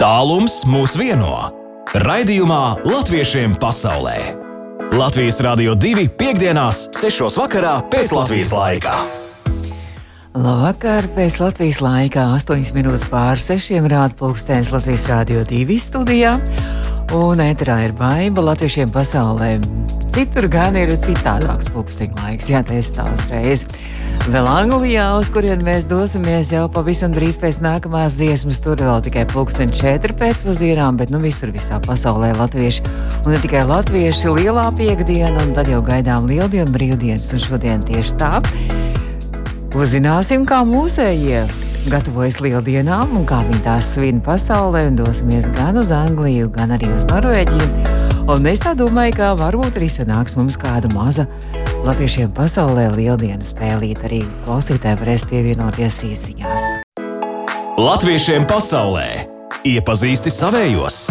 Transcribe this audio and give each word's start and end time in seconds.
Tālums 0.00 0.62
mūs 0.64 0.94
vieno. 0.96 1.50
Raidījumā 1.92 2.86
Latviešiem 2.88 3.52
pasaulē. 3.60 4.14
Latvijas 4.96 5.42
Rādio 5.44 5.74
2 5.76 6.06
piekdienās, 6.16 6.86
6. 6.96 7.26
vakarā 7.36 7.74
pēc 7.92 8.14
Latvijas 8.16 8.54
laika. 8.56 8.94
Labvakar, 10.32 11.04
pēc 11.12 11.36
Latvijas 11.42 11.82
laika 11.84 12.24
8 12.32 12.72
minūtes 12.78 13.04
pār 13.12 13.36
6 13.44 13.76
rāda 13.92 14.16
pulkstenis 14.16 14.72
Latvijas 14.72 15.04
Rādio 15.10 15.44
2 15.44 15.76
studijā. 15.90 16.32
Un 17.12 17.44
ēterā 17.44 17.82
ir 17.90 17.92
baiva 18.00 18.46
latviešiem 18.48 18.88
pasaulē. 18.96 19.58
Citur 20.16 20.48
gan 20.48 20.80
ir 20.80 20.96
citādāks 20.96 21.68
pulksteņa 21.74 22.24
laiks, 22.24 22.48
jā, 22.48 22.64
tas 22.64 22.94
tā 22.96 23.04
uzreiz. 23.04 23.68
Vēl 24.28 24.44
Anglijā, 24.44 25.06
uz 25.16 25.30
kurien 25.32 25.62
mēs 25.64 25.86
dosimies 25.88 26.50
jau 26.52 26.66
pavisam 26.70 27.14
drīz 27.14 27.38
pēc 27.40 27.56
nākamās 27.64 28.18
dziesmas, 28.18 28.58
tur 28.60 28.76
vēl 28.76 29.00
tikai 29.06 29.22
pulksteņa 29.30 29.78
četri 29.78 30.16
pēcpusdienām, 30.20 30.98
bet 31.00 31.08
nu 31.14 31.22
visur 31.22 31.48
visā 31.54 31.78
pasaulē 31.86 32.34
latvieši. 32.36 32.84
Un 33.24 33.32
ne 33.32 33.40
tikai 33.40 33.62
latvieši, 33.70 34.28
lielā 34.36 34.66
piekdiena, 34.76 35.40
un 35.40 35.54
tad 35.56 35.70
jau 35.72 35.80
gaidām 35.86 36.28
lieldienu 36.28 36.68
brīvdienas, 36.74 37.30
un 37.32 37.44
šodien 37.46 37.80
tieši 37.88 38.18
tā. 38.20 38.42
Uzzināsim, 39.80 40.44
kā 40.44 40.60
mūsējie 40.68 41.46
gatavojas 41.88 42.42
lieldienām 42.44 43.16
un 43.16 43.24
kā 43.28 43.40
viņi 43.48 43.64
tās 43.64 43.88
svin 43.94 44.20
pasaulē, 44.20 44.84
un 44.90 45.00
dosimies 45.00 45.48
gan 45.56 45.80
uz 45.80 45.94
Angliju, 45.96 46.52
gan 46.52 46.76
arī 46.76 46.92
uz 46.92 47.08
Norvēģiju. 47.08 47.96
Un 48.30 48.46
es 48.52 48.60
tā 48.62 48.76
domāju, 48.78 49.16
ka 49.16 49.32
varbūt 49.40 49.80
arī 49.80 49.88
sanāks 49.90 50.36
mums 50.36 50.60
kāda 50.60 50.92
maza 50.92 51.24
latviešiem 51.84 52.32
pasaulē 52.36 52.90
lieldienu 52.92 53.44
spēlīt. 53.44 54.02
Arī 54.06 54.22
klausītāji 54.44 55.00
varēs 55.00 55.24
pievienoties 55.30 56.02
īsiņās. 56.10 56.68
Latviešiem 57.80 58.44
pasaulē 58.48 59.06
iepazīsti 59.64 60.32
savējos! 60.34 61.06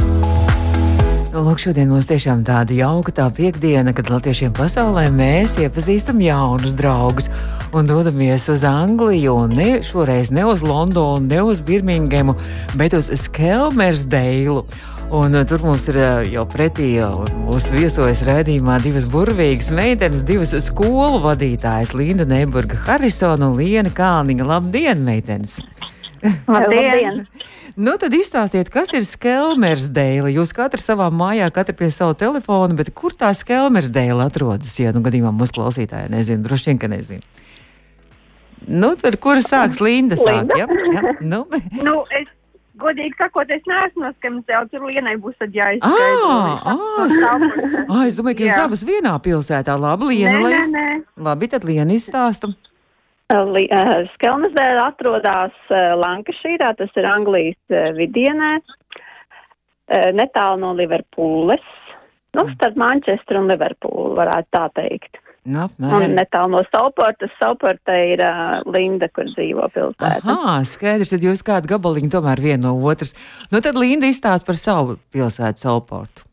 Nu, 1.29 1.43
lūk, 1.45 1.59
šodien 1.61 1.91
mums 1.91 2.07
tiešām 2.09 2.41
tāda 2.41 2.73
jauka 2.73 3.13
tā 3.13 3.27
piekdiena, 3.33 3.93
kad 3.93 4.09
latviešiem 4.09 4.53
pasaulē 4.57 5.05
mēs 5.13 5.59
iepazīstam 5.61 6.21
jaunus 6.25 6.73
draugus 6.77 7.29
un 7.69 7.85
dodamies 7.89 8.47
uz 8.49 8.65
Angliju. 8.65 9.35
Ne, 9.53 9.69
šoreiz 9.85 10.33
ne 10.33 10.47
uz 10.49 10.65
Londonu, 10.65 11.21
ne 11.29 11.43
uz 11.45 11.61
Birmingemu, 11.61 12.33
bet 12.81 12.97
uz 12.97 13.11
Skelmersdeilu. 13.13 14.63
Un 15.09 15.33
uh, 15.33 15.45
tur 15.47 15.63
mums 15.65 15.87
ir 15.89 15.95
uh, 15.97 16.19
jau 16.29 16.43
pretī, 16.45 16.91
jau 16.99 17.23
mūsu 17.47 17.73
viesojas 17.73 18.19
redzējumā 18.27 18.75
divas 18.83 19.07
burvīgas 19.09 19.71
meitenes, 19.73 20.21
divas 20.21 20.53
skolu 20.61 21.17
vadītājas, 21.23 21.95
Linda 21.97 22.27
Neburga 22.29 22.77
Harisona 22.85 23.47
un 23.49 23.57
Liena 23.57 23.89
Kalniņa. 23.89 24.45
Labdien, 24.45 25.01
meitenes! 25.01 25.57
Labdien! 26.53 27.23
Nu, 27.73 27.97
tad 27.97 28.13
izstāstiet, 28.13 28.69
kas 28.69 28.93
ir 28.93 29.09
Skelmersdeila. 29.09 30.29
Jūs 30.29 30.53
katrs 30.53 30.85
savā 30.91 31.09
mājā, 31.09 31.49
katrs 31.57 31.81
pie 31.81 31.89
sava 31.95 32.13
telefona, 32.13 32.77
bet 32.77 32.93
kur 32.93 33.17
tā 33.17 33.33
Skelmersdeila 33.33 34.29
atrodas? 34.29 34.77
Ja 34.77 34.93
nu 34.93 35.01
gadījumā 35.01 35.33
mūsu 35.33 35.57
klausītāji 35.57 36.13
nezina, 36.13 36.45
droši 36.45 36.69
vien, 36.69 36.83
ka 36.85 36.93
nezina. 36.93 37.25
Nu, 38.69 38.93
tad 38.99 39.17
kur 39.23 39.41
sāks 39.41 39.81
Linda? 39.81 40.19
Sāk, 40.21 40.53
ja? 40.53 40.69
Ja? 40.69 41.17
Nu. 41.17 41.47
nu, 41.81 42.03
es 42.13 42.29
godīgi 42.81 43.15
sakot, 43.19 43.51
es 43.53 43.65
neesmu 43.69 44.05
no 44.05 44.11
Skemsēla, 44.17 44.69
tur 44.71 44.85
Lienai 44.87 45.15
būs 45.21 45.37
jāizskaidro. 45.39 46.31
ā, 46.71 46.75
Ā, 47.93 47.99
es 48.07 48.17
domāju, 48.19 48.39
ka 48.39 48.47
jūs 48.47 48.63
abas 48.63 48.85
vienā 48.87 49.13
pilsētā. 49.25 49.75
Labi, 49.79 50.13
Liena, 50.13 50.39
Nē, 50.39 50.49
nē, 50.49 50.65
nē. 50.73 50.97
Labi, 51.27 51.51
tad 51.51 51.67
Liena 51.67 51.95
izstāsta. 51.95 52.51
Skelnesdēļ 53.29 54.79
atrodas 54.81 55.57
Lankašīrā, 56.01 56.71
tas 56.79 56.95
ir 56.97 57.05
Anglijas 57.05 57.75
vidienē, 57.97 58.55
netālu 60.17 60.63
no 60.63 60.73
Liverpūles. 60.77 61.65
Nu, 62.37 62.45
starp 62.55 62.77
Manchesteru 62.77 63.43
un 63.43 63.49
Liverpūlu 63.51 64.15
varētu 64.17 64.49
tā 64.53 64.65
teikt. 64.81 65.21
Nu, 65.47 65.65
Un 65.79 66.15
netālu 66.17 66.51
no 66.57 66.63
Sauportas. 66.67 67.31
Sauporta 67.39 67.95
ir 67.95 68.21
uh, 68.21 68.59
Linda, 68.75 69.07
kur 69.13 69.29
dzīvo 69.31 69.69
pilsēta. 69.73 70.19
Aha, 70.27 70.57
skaidrs, 70.67 71.13
tad 71.13 71.23
jūs 71.25 71.41
kādu 71.47 71.71
gabaliņu 71.71 72.11
tomēr 72.13 72.41
viena 72.43 72.67
no 72.67 72.75
otras. 72.91 73.15
Nu, 73.53 73.61
tad 73.63 73.79
Linda 73.79 74.09
izstāsta 74.09 74.45
par 74.47 74.59
savu 74.59 74.97
pilsētu, 75.15 75.63
savu 75.63 75.85
portu. 75.89 76.27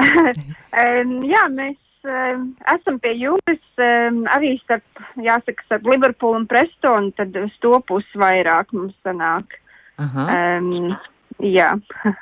Um, 0.00 1.14
jā, 1.34 1.44
mēs 1.52 1.76
um, 2.08 2.48
esam 2.72 2.98
pie 3.04 3.12
jūras, 3.20 3.62
um, 3.84 4.24
arī 4.32 4.56
starp, 4.64 5.04
jāsaka, 5.20 5.68
starp 5.68 5.92
Liverpoolu 5.92 6.40
un 6.40 6.48
Prestonu, 6.50 7.12
tad 7.20 7.36
uz 7.36 7.52
to 7.62 7.76
pusi 7.86 8.24
vairāk 8.24 8.72
mums 8.72 8.96
sanāk. 9.06 9.60
Aha. 10.00 10.26
Um, 10.58 10.96
jā. 11.44 11.74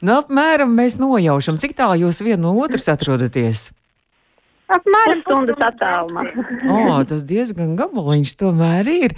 Nu, 0.00 0.14
apmēram 0.16 0.70
mēs 0.72 0.94
nojaušam, 0.96 1.58
cik 1.60 1.74
tālu 1.76 2.06
jūs 2.06 2.22
viena 2.24 2.46
no 2.46 2.54
otras 2.64 2.86
atrodaties. 2.88 3.66
Apmēram 4.70 5.20
Pusstundas 5.30 5.62
attālumā. 5.62 6.24
O, 6.70 6.98
tas 7.08 7.22
diezgan 7.26 7.76
gabaliņš 7.78 8.34
tomēr 8.40 8.90
ir. 8.90 9.14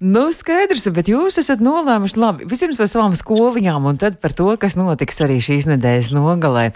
Nu, 0.00 0.30
skaidrs, 0.32 0.86
bet 0.96 1.10
jūs 1.12 1.36
esat 1.40 1.60
nolēmuši 1.64 2.20
labi. 2.20 2.48
Vispirms 2.48 2.80
par 2.80 2.88
savām 2.88 3.16
skoliņām, 3.16 3.88
un 3.90 4.00
tad 4.00 4.16
par 4.22 4.32
to, 4.36 4.48
kas 4.60 4.78
notiks 4.80 5.20
arī 5.24 5.40
šīs 5.44 5.68
nedēļas 5.68 6.12
nogalē. 6.16 6.70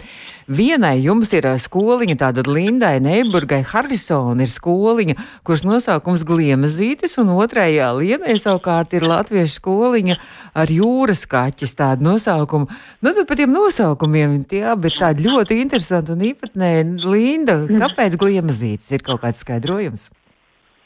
Vienai 0.45 0.99
jums 1.01 1.31
ir 1.33 1.47
skoliņa, 1.57 2.19
tāda 2.21 2.43
Lindai, 2.45 2.99
Neiburgai, 3.01 3.63
Harisona 3.65 4.45
ir 4.45 4.51
skoliņa, 4.53 5.15
kuras 5.41 5.65
nosaukums 5.65 6.25
Gliemezītis, 6.29 7.17
un 7.23 7.33
otrajā 7.33 7.89
Lienai 7.97 8.37
savukārt 8.41 8.93
ir 8.93 9.07
latviešu 9.09 9.57
skoliņa 9.57 10.19
ar 10.61 10.69
jūras 10.69 11.25
kaķis 11.31 11.73
tādu 11.79 12.11
nosaukumu. 12.11 12.69
Nu, 13.01 13.15
tad 13.17 13.25
par 13.31 13.41
tiem 13.41 13.57
nosaukumiem 13.57 14.43
tie 14.51 14.67
abi 14.75 14.93
ir 14.93 14.99
tādi 15.01 15.25
ļoti 15.25 15.63
interesanti 15.65 16.13
un 16.13 16.27
īpatnēji. 16.29 16.85
Linda, 17.09 17.57
kāpēc 17.71 18.14
Gliemezītis 18.21 18.93
ir 18.95 19.05
kaut 19.07 19.23
kāds 19.25 19.43
skaidrojums? 19.45 20.11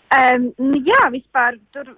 Um, 0.08 0.48
jā, 0.88 1.02
vispār 1.12 1.58
tur, 1.76 1.90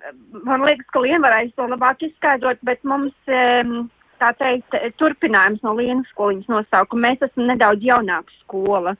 man 0.42 0.64
liekas, 0.66 0.88
ka 0.90 1.02
Liena 1.04 1.22
varēs 1.28 1.54
to 1.54 1.68
labāk 1.70 2.02
izskaidrot, 2.02 2.58
bet 2.66 2.82
mums, 2.82 3.14
um, 3.30 3.84
tā 4.18 4.32
teikt, 4.40 4.74
turpinājums 4.98 5.62
no 5.62 5.76
Lienas 5.78 6.10
skoliņas 6.10 6.50
nosaukuma. 6.50 7.06
Mēs 7.06 7.22
esam 7.28 7.46
nedaudz 7.46 7.86
jaunāka 7.86 8.34
skola. 8.40 8.96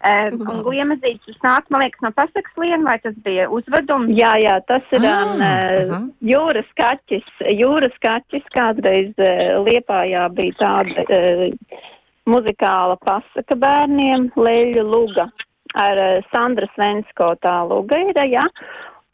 Um, 0.00 0.40
un 0.48 0.62
Gliemezītis 0.64 1.36
nāk, 1.44 1.68
man 1.68 1.84
liekas, 1.84 2.00
no 2.06 2.14
pasakas 2.16 2.56
Liena, 2.56 2.80
vai 2.88 2.96
tas 3.04 3.16
bija 3.26 3.50
uzvedums? 3.52 4.14
Jā, 4.16 4.32
jā, 4.40 4.56
tas 4.64 4.96
ir 4.96 5.04
Ah, 5.04 5.28
um, 5.28 5.44
eh, 5.44 5.80
aha. 5.84 6.02
jūras 6.24 6.70
kaķis. 6.80 7.28
Jūras 7.60 8.00
kaķis 8.00 8.48
kādreiz 8.56 9.12
uh, 9.20 9.60
Liepājā 9.68 10.24
bija 10.32 10.56
tāda 10.62 11.04
uh, 11.04 11.82
muzikāla 12.32 12.96
pasaka 13.04 13.60
bērniem, 13.60 14.30
Leļu 14.40 14.88
Luga 14.88 15.28
ar 15.82 16.00
uh, 16.00 16.26
Sandra 16.32 16.68
Svensko 16.74 17.34
tā 17.42 17.54
Luga 17.68 17.98
ir, 17.98 18.20
jā. 18.30 18.46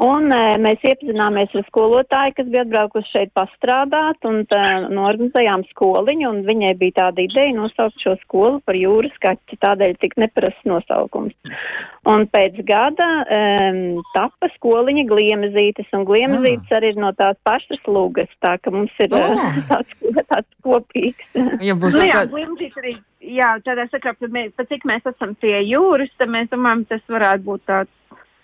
Un 0.01 0.33
uh, 0.33 0.55
mēs 0.63 0.81
iepazināmies 0.87 1.53
ar 1.59 1.67
skolotāju, 1.69 2.37
kas 2.39 2.49
bija 2.49 2.65
atbraukusi 2.65 3.11
šeit 3.13 3.33
pastrādāt 3.37 4.25
un 4.29 4.43
tā, 4.49 4.63
norganizējām 4.89 5.67
skoliņu, 5.75 6.31
un 6.31 6.43
viņai 6.49 6.73
bija 6.81 6.97
tāda 7.03 7.27
ideja 7.27 7.53
nosaukt 7.57 8.01
šo 8.01 8.17
skolu 8.23 8.63
par 8.65 8.79
jūras 8.81 9.15
kaķi, 9.21 9.61
tādēļ 9.61 9.97
tik 10.01 10.17
neparasts 10.23 10.65
nosaukums. 10.69 11.37
Un 12.09 12.25
pēc 12.33 12.57
gada 12.65 13.11
um, 13.37 14.01
tapa 14.15 14.49
skoliņa 14.55 15.05
gliemezītes, 15.11 15.91
un 15.93 16.09
gliemezītes 16.09 16.73
arī 16.79 16.95
ir 16.95 17.03
no 17.03 17.13
tās 17.19 17.37
pašas 17.45 17.85
lūgas, 17.85 18.33
tā 18.41 18.57
ka 18.63 18.73
mums 18.73 18.97
ir 19.05 19.11
Ah. 19.21 19.53
oh. 19.53 19.63
tāds, 19.71 19.95
tāds 20.31 20.51
kopīgs. 20.65 21.39
Ja 21.65 21.77
būs 21.79 21.97
Nu, 21.97 22.05
jā, 22.07 22.25
Gliemezītis 22.31 22.83
arī, 22.83 22.97
jā, 23.37 23.53
tādā 23.67 23.87
sakrā, 23.93 24.15
pat 24.17 24.69
cik 24.71 24.87
mēs 24.89 25.07
esam 25.11 25.35
pie 25.41 25.57
jūras, 25.67 26.13
tad 26.19 26.33
mēs 26.33 26.51
domājam, 26.53 26.87
tas 26.91 27.03
varētu 27.11 27.47
būt 27.49 27.67
tāds 27.71 27.93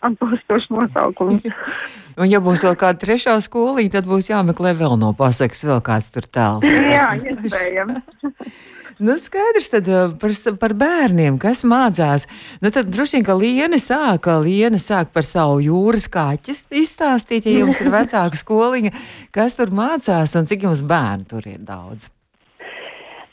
atbilstošs 0.09 0.71
nosaukums. 0.75 1.47
Un, 2.17 2.31
ja 2.33 2.41
būs 2.41 2.63
vēl 2.65 2.79
kāda 2.81 2.97
trešā 3.03 3.35
skoliņa, 3.45 3.93
tad 3.99 4.07
būs 4.09 4.31
jāmeklē 4.31 4.73
vēl 4.79 4.97
no 4.97 5.13
pasakas, 5.17 5.67
vēl 5.69 5.83
kāds 5.85 6.09
tur 6.15 6.25
tēls. 6.25 6.65
jā, 6.97 7.11
iespējams. 7.21 8.01
Nu, 8.97 9.13
skaidrs, 9.21 9.67
tad 9.69 9.89
uh, 9.93 10.13
par, 10.17 10.33
par 10.57 10.73
bērniem, 10.73 11.35
kas 11.37 11.67
mācās. 11.69 12.23
Nu, 12.65 12.71
tad 12.73 12.89
droši 12.89 13.19
vien, 13.19 13.27
ka 13.27 13.35
Liena 13.37 13.77
sāka, 13.77 14.39
Liena 14.41 14.81
sāk 14.81 15.11
par 15.13 15.27
savu 15.29 15.59
jūras 15.61 16.07
kāķis 16.09 16.65
izstāstīt, 16.81 17.45
ja 17.45 17.59
jums 17.61 17.83
ir 17.85 17.93
vecāka 17.93 18.41
skoliņa, 18.41 18.95
kas 19.37 19.59
tur 19.59 19.75
mācās 19.77 20.33
un 20.41 20.49
cik 20.49 20.65
jums 20.65 20.81
bērnu 20.81 21.29
tur 21.29 21.45
ir 21.45 21.61
daudz. 21.61 22.09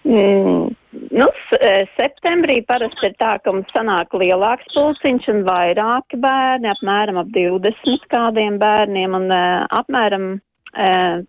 Mm, 0.04 0.76
nu, 1.14 1.28
eh, 1.60 1.84
septembrī 1.98 2.60
parasti 2.66 3.10
ir 3.10 3.16
tā, 3.22 3.36
ka 3.44 3.54
mums 3.54 3.70
sanāk 3.76 4.16
lielāks 4.18 4.70
pulciņš 4.74 5.30
un 5.34 5.44
vairāki 5.48 6.20
bērni, 6.22 6.72
apmēram 6.72 7.20
ap 7.22 7.30
20 7.36 8.08
kādiem 8.14 8.58
bērniem, 8.62 9.18
un 9.18 9.30
uh, 9.34 9.64
apmēram, 9.80 10.30
uh, 10.74 11.22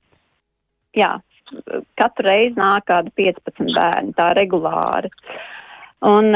jā, 0.97 1.11
katru 2.01 2.29
reizi 2.29 2.57
nāk 2.59 2.89
kādi 2.91 3.13
15 3.21 3.75
bērni, 3.77 4.15
tā 4.17 4.31
regulāri. 4.39 5.13
Un 6.05 6.33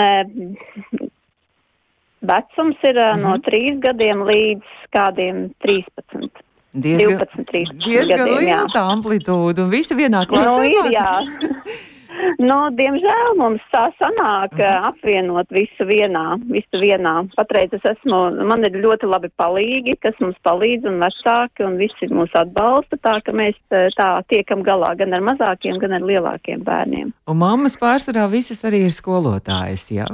vecums 2.24 2.88
ir 2.88 3.00
uh, 3.04 3.16
no 3.20 3.36
3 3.48 3.80
gadiem 3.84 4.24
līdz 4.28 4.76
kādiem 4.94 5.48
13. 5.64 6.44
Diezgan, 6.78 7.22
12, 7.24 7.46
13 7.48 7.86
diezgan 7.86 8.18
gadiem, 8.18 8.34
jā. 8.34 8.40
liela 8.44 8.72
tā 8.74 8.82
amplitūda 8.92 9.64
un 9.64 9.70
visi 9.72 9.96
vienā 9.96 10.26
klasē. 10.28 10.50
Nu, 10.52 10.66
ir, 10.68 10.92
jā. 10.92 11.06
mācās. 11.16 11.94
Nu, 12.38 12.56
diemžēl 12.78 13.34
mums 13.38 13.64
tā 13.74 13.86
sanāk 13.98 14.56
uh, 14.58 14.88
apvienot 14.90 15.50
visu 15.54 15.86
vienā, 15.88 16.38
visu 16.50 16.80
vienā. 16.82 17.14
Patreiz 17.38 17.74
es 17.76 17.84
esmu, 17.92 18.20
man 18.48 18.66
ir 18.68 18.78
ļoti 18.82 19.08
labi 19.10 19.30
palīgi, 19.40 19.96
kas 20.02 20.16
mums 20.22 20.38
palīdz 20.46 20.88
un 20.90 21.00
vecāki 21.02 21.66
un 21.66 21.78
visi 21.80 22.10
mūs 22.12 22.34
atbalsta, 22.38 23.00
tā 23.04 23.18
ka 23.24 23.34
mēs 23.36 23.56
eh, 23.74 23.88
tā 23.98 24.10
tiekam 24.30 24.64
galā 24.66 24.94
gan 24.98 25.14
ar 25.16 25.24
mazākiem, 25.24 25.78
gan 25.82 25.96
ar 25.98 26.06
lielākiem 26.06 26.64
bērniem. 26.66 27.12
Un 27.28 27.40
mammas 27.40 27.78
pārsvarā 27.80 28.28
visas 28.32 28.64
arī 28.68 28.84
ir 28.86 28.94
skolotājas, 28.94 29.88
jā? 29.94 30.08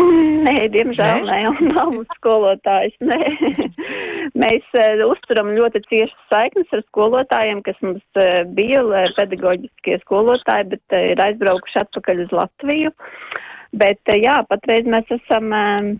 Nē, 0.46 0.54
diemžēl 0.74 1.26
nē, 1.28 1.38
un 1.50 1.72
nav 1.74 1.96
skolotājs. 2.16 2.96
Nē. 3.04 3.18
Mēs 4.42 4.66
uh, 4.78 5.02
uzturam 5.08 5.52
ļoti 5.56 5.82
ciešas 5.88 6.30
saiknes 6.32 6.72
ar 6.76 6.84
skolotājiem, 6.86 7.62
kas 7.66 7.78
mums 7.84 8.20
uh, 8.20 8.42
bija 8.56 8.82
pedagoģiskie 9.18 10.00
skolotāji, 10.04 10.70
bet 10.74 10.96
uh, 10.96 11.04
ir 11.12 11.24
aizbraukuši 11.26 11.82
atpakaļ 11.84 12.24
uz 12.26 12.34
Latviju. 12.38 12.94
Bet 13.76 14.00
uh, 14.08 14.18
jā, 14.20 14.40
patreiz 14.48 14.88
mēs 14.88 15.12
esam 15.20 15.52
uh, 15.52 15.92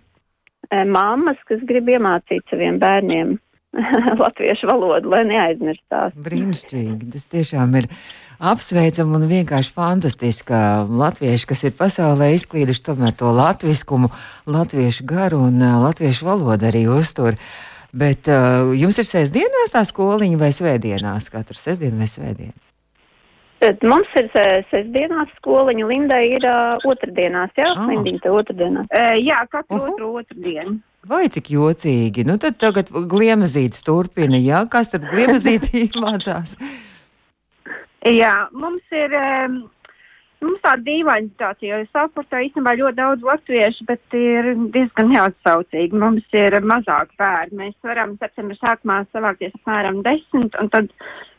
mammas, 0.88 1.40
kas 1.50 1.62
grib 1.68 1.90
iemācīt 1.92 2.46
saviem 2.50 2.80
bērniem 2.82 3.38
latviešu 4.24 4.68
valodu, 4.70 5.10
lai 5.12 5.22
neaizmirstās. 5.28 6.14
Brīnišķīgi. 6.18 7.10
Tas 7.14 7.26
tiešām 7.30 7.76
ir 7.78 7.88
apsveicami 8.52 9.18
un 9.18 9.26
vienkārši 9.30 9.74
fantastiski, 9.76 10.48
ka 10.50 10.62
latvieši, 10.88 11.48
kas 11.50 11.64
ir 11.68 11.76
pasaulē 11.78 12.32
izklīduši 12.36 12.86
tomēr 12.88 13.14
to 13.20 13.30
latviskumu, 13.36 14.10
latviešu 14.50 15.06
garu 15.08 15.44
un 15.50 15.60
uh, 15.62 15.78
latviešu 15.84 16.26
valodu 16.26 16.70
arī 16.70 16.86
uztur. 16.90 17.38
Bet 17.90 18.30
uh, 18.30 18.70
jums 18.78 18.98
ir 19.02 19.06
sestdienās 19.06 19.72
tā 19.74 19.84
skoliņa 19.86 20.38
vai 20.38 20.50
svētdienās? 20.54 21.30
Katru 21.30 21.58
sestdienu 21.58 22.02
vai 22.02 22.10
svētdienu? 22.10 22.58
Tad 23.60 23.82
mums 23.84 24.10
ir 24.16 24.30
uh, 24.30 24.60
sestdienās 24.70 25.32
skoliņa, 25.38 25.88
Lindai 25.90 26.22
ir 26.38 26.46
uh, 26.48 26.86
otrdienās, 26.90 27.50
jā, 27.58 27.74
oh. 27.74 27.90
Lindiņa 27.90 28.22
te 28.24 28.30
otrdienas. 28.32 28.86
Uh, 28.94 29.18
jā, 29.20 29.42
katru 29.52 29.82
Uhu. 29.82 29.90
otru 29.94 30.14
otrdienu. 30.22 30.78
Vai 31.08 31.24
cik 31.32 31.48
jocīgi? 31.54 32.26
Nu, 32.28 32.36
tad 32.36 32.58
tagad 32.60 32.90
gliemezītes 32.92 33.84
turpina, 33.86 34.36
jā? 34.36 34.66
Kas 34.68 34.92
tad 34.92 35.06
gliemezītī 35.08 35.88
mācās? 36.04 36.56
Jā, 38.04 38.34
mums 38.52 38.96
ir. 38.96 39.16
Um, 39.16 39.60
Mums 40.40 40.62
tāda 40.64 40.80
dīvaina 40.86 41.28
situācija, 41.28 41.78
jo 41.82 41.86
Saukurtā 41.92 42.38
īstenībā 42.46 42.72
ļoti 42.78 42.96
daudz 42.96 43.24
latviešu, 43.28 43.84
bet 43.90 44.14
ir 44.16 44.46
diezgan 44.72 45.10
neatsaucīgi. 45.12 45.98
Mums 46.00 46.24
ir 46.32 46.56
mazāk 46.64 47.12
bērni. 47.20 47.58
Mēs 47.58 47.74
varam 47.84 48.14
septembrī 48.22 48.56
sākumā 48.56 49.02
savākties 49.10 49.52
apmēram 49.58 50.00
desmit, 50.06 50.56
un 50.62 50.72
tad 50.72 50.88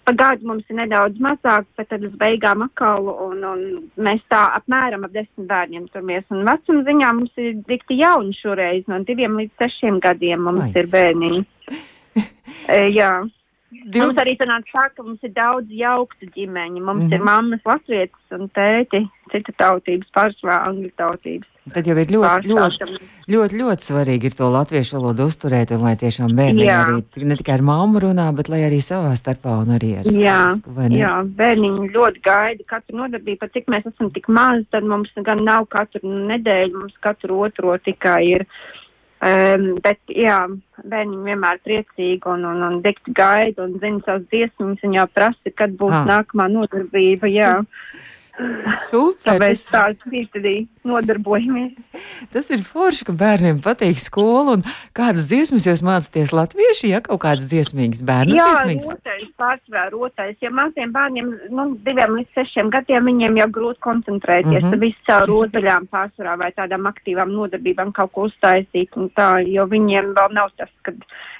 pa 0.05 0.13
gadu 0.17 0.47
mums 0.47 0.69
ir 0.69 0.77
nedaudz 0.79 1.19
mazāk, 1.21 1.67
bet 1.77 1.89
tad 1.91 2.05
uz 2.07 2.13
beigām 2.21 2.63
atkal, 2.65 3.09
un, 3.27 3.43
un 3.45 3.61
mēs 4.07 4.23
tā 4.31 4.41
apmēram 4.57 5.05
ap 5.07 5.13
desmit 5.15 5.47
bērniem 5.49 5.87
turamies. 5.91 6.25
Un 6.33 6.45
vecuma 6.47 6.85
ziņā 6.87 7.11
mums 7.17 7.37
ir 7.41 7.59
dikti 7.67 7.99
jauni 8.01 8.33
šoreiz, 8.39 8.87
no 8.91 9.01
diviem 9.07 9.37
līdz 9.41 9.61
sešiem 9.61 10.01
gadiem 10.03 10.47
mums 10.47 10.67
Ai. 10.69 10.73
ir 10.81 10.89
bērniņi. 10.95 11.43
e, 12.75 12.81
jā. 12.97 13.13
Div... 13.71 14.01
Mums 14.03 14.19
arī 14.19 14.35
sanāk 14.35 14.67
tā, 14.67 14.89
ka 14.95 15.05
mums 15.05 15.23
ir 15.23 15.31
daudz 15.37 15.71
jauktu 15.71 16.27
ģimeņu. 16.35 16.81
Mums 16.81 17.05
mm 17.05 17.05
Mhm. 17.05 17.07
-hmm. 17.07 17.15
ir 17.15 17.23
mammas 17.29 17.63
latvietis 17.65 18.37
un 18.37 18.49
tēti, 18.49 19.05
cita 19.31 19.51
tautības, 19.63 20.11
pārsvarā 20.17 20.57
angļu 20.67 20.91
tautības. 20.97 21.50
Tad 21.69 21.85
jau 21.85 21.93
ir 22.01 22.09
ļoti, 22.09 22.49
ļoti, 22.49 22.85
ļoti, 23.29 23.57
ļoti 23.59 23.85
svarīgi 23.85 24.31
ir 24.31 24.33
to 24.33 24.47
latviešu 24.49 24.95
valodu 24.97 25.27
uzturēt, 25.29 25.69
un 25.75 25.83
lai 25.85 25.93
tiešām 26.01 26.33
bērni 26.33 26.65
Jā. 26.65 26.79
arī 26.87 27.27
ne 27.29 27.37
tikai 27.37 27.59
ar 27.59 27.63
mammu 27.67 28.01
runā, 28.01 28.25
bet 28.33 28.49
lai 28.49 28.63
arī 28.65 28.79
savā 28.81 29.11
starpā 29.19 29.59
un 29.61 29.69
arī 29.75 29.91
ar 29.99 30.09
Jā, 30.09 30.39
ne? 30.57 30.97
jā, 30.97 31.11
bērniņi 31.37 31.91
ļoti 31.93 32.23
gaida 32.25 32.65
katru 32.65 32.97
nodarbību, 33.03 33.37
pat 33.43 33.53
cik 33.53 33.69
mēs 33.69 33.85
esam 33.91 34.09
tik 34.15 34.25
maz, 34.33 34.65
tad 34.73 34.89
mums 34.89 35.13
gan 35.21 35.45
nav 35.45 35.69
katru 35.69 36.01
nedēļu, 36.33 36.81
mums 36.81 36.97
katru 37.05 37.43
otro 37.45 37.77
tikai 37.85 38.21
ir. 38.39 38.47
Um, 39.21 39.75
bet, 39.85 39.99
jā, 40.09 40.39
bērniņi 40.81 41.27
vienmēr 41.29 41.59
priecīgi 41.61 42.25
un, 42.25 42.41
un, 42.49 42.63
un 42.65 42.79
dikti 42.81 43.13
gaida 43.13 43.67
un 43.67 43.75
zina 43.77 44.01
savas 44.01 44.25
dziesmas, 44.33 44.81
un 44.81 44.95
jau 44.97 45.05
prasa, 45.13 45.53
kad 45.53 45.77
būs 45.77 45.93
Ah. 45.93 46.07
nākamā 46.09 46.49
nodarbība, 46.49 47.29
jā. 47.29 47.59
Super! 48.87 49.41
Tāds 49.71 50.05
bija 50.09 50.27
arī 50.39 50.55
nodarbojamies. 50.87 51.73
tas 52.33 52.49
ir 52.53 52.63
forši, 52.65 53.05
ka 53.09 53.13
bērniem 53.17 53.59
patīk 53.63 53.99
skola, 54.01 54.57
kādas 54.97 55.27
dziesmas 55.29 55.67
jūs 55.67 55.83
mācāties 55.85 56.33
latvieši, 56.35 56.91
ja 56.93 57.01
kaut 57.05 57.21
kādas 57.25 57.49
dziesmīgas 57.51 58.03
bērnu 58.07 58.37
Jā, 58.37 58.47
dziesmīgas? 58.47 58.89
rotais, 58.95 59.27
pārsvarā 59.41 59.85
rotais. 59.93 60.37
Ja 60.41 60.51
maziem 60.55 60.93
bērniem, 60.95 61.31
nu, 61.53 61.67
diviem 61.85 62.17
līdz 62.19 62.39
sešiem 62.39 62.71
gadiem, 62.73 63.09
viņiem 63.11 63.41
jau 63.43 63.49
grūti 63.59 63.83
koncentrēties. 63.87 64.63
Mm 64.63 64.69
-hmm. 64.69 64.85
Viss 64.85 65.05
caur 65.09 65.27
rotaļām 65.29 65.89
pārsvarā 65.91 66.37
vai 66.37 66.51
tādām 66.57 66.89
aktīvām 66.89 67.33
nodarbībām 67.35 67.93
kaut 67.93 68.11
ko 68.15 68.29
uztaisīt 68.29 68.97
un 68.97 69.11
tā, 69.17 69.31
jo 69.47 69.67
viņiem 69.67 70.13
vēl 70.17 70.33
nav 70.33 70.49
tas, 70.57 70.71
kad 70.81 70.97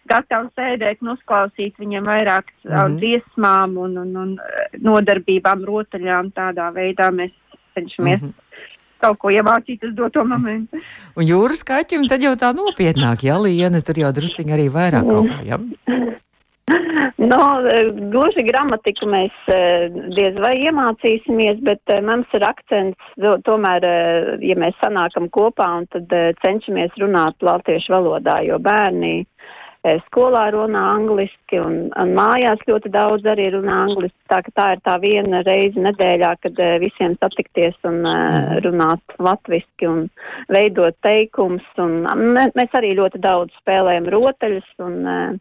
gatavi 0.09 0.49
sēdēt 0.57 1.01
un 1.01 1.13
uzklausīt 1.15 1.75
viņiem 1.79 2.05
vairāk 2.07 2.49
caur 2.67 2.89
Mhm. 2.89 2.97
dziesmām 3.01 3.77
un, 3.77 3.97
un, 3.97 4.15
un 4.17 4.37
nodarbībām, 4.79 5.65
rotaļām. 5.65 6.31
Tādā 6.33 6.71
veidā 6.73 7.11
mēs 7.11 7.31
cenšamies 7.75 8.21
Mhm. 8.21 8.33
kaut 9.01 9.17
ko 9.19 9.29
iemācīt 9.29 9.83
uz 9.83 9.95
doto 9.95 10.23
momentu. 10.23 10.77
Un 11.17 11.23
jūras 11.25 11.63
kaķim 11.65 12.07
tad 12.07 12.21
jau 12.21 12.35
tā 12.35 12.53
nopietnāk, 12.53 13.23
ja 13.23 13.37
Liena 13.39 13.81
tur 13.81 13.95
jau 13.97 14.11
drusciņi 14.13 14.53
arī 14.53 14.69
vairāk 14.69 15.09
kaut 15.09 15.27
kā, 15.27 15.39
ja? 15.45 15.57
No, 17.21 17.37
gluži 18.11 18.43
gramatiku 18.47 19.05
mēs 19.09 19.33
diez 20.15 20.37
vai 20.41 20.55
iemācīsimies, 20.65 21.59
bet 21.65 21.93
mums 22.05 22.29
ir 22.33 22.45
akcents, 22.47 23.11
tomēr, 23.45 23.85
ja 24.41 24.55
mēs 24.57 24.73
sanākam 24.81 25.27
kopā 25.29 25.67
un 25.81 25.85
tad 25.93 26.09
cenšamies 26.41 26.95
runāt 27.01 27.35
latviešu 27.45 27.93
valodā, 27.93 28.39
jo 28.47 28.57
bērni 28.59 29.25
skolā 30.07 30.43
runā 30.53 30.81
angliski 30.95 31.57
un, 31.59 31.77
un 31.97 32.11
mājās 32.17 32.61
ļoti 32.69 32.91
daudz 32.93 33.25
arī 33.25 33.47
runā 33.55 33.79
angliski. 33.87 34.17
Tā, 34.29 34.41
ka 34.45 34.51
tā 34.59 34.65
ir 34.75 34.81
tā 34.85 34.97
viena 35.01 35.41
reize 35.47 35.81
nedēļā, 35.81 36.35
kad 36.43 36.59
visiem 36.83 37.15
satikties 37.17 37.77
un 37.89 38.05
eh, 38.05 38.59
runāt 38.65 39.17
latviski 39.19 39.89
un 39.89 40.03
veidot 40.53 40.95
teikums. 41.01 41.65
Un, 41.81 42.03
mē- 42.37 42.51
mēs 42.55 42.77
arī 42.77 42.93
ļoti 42.99 43.23
daudz 43.25 43.55
spēlējam 43.63 44.11
rotaļas 44.13 44.75
un 44.85 44.99
eh, 45.07 45.39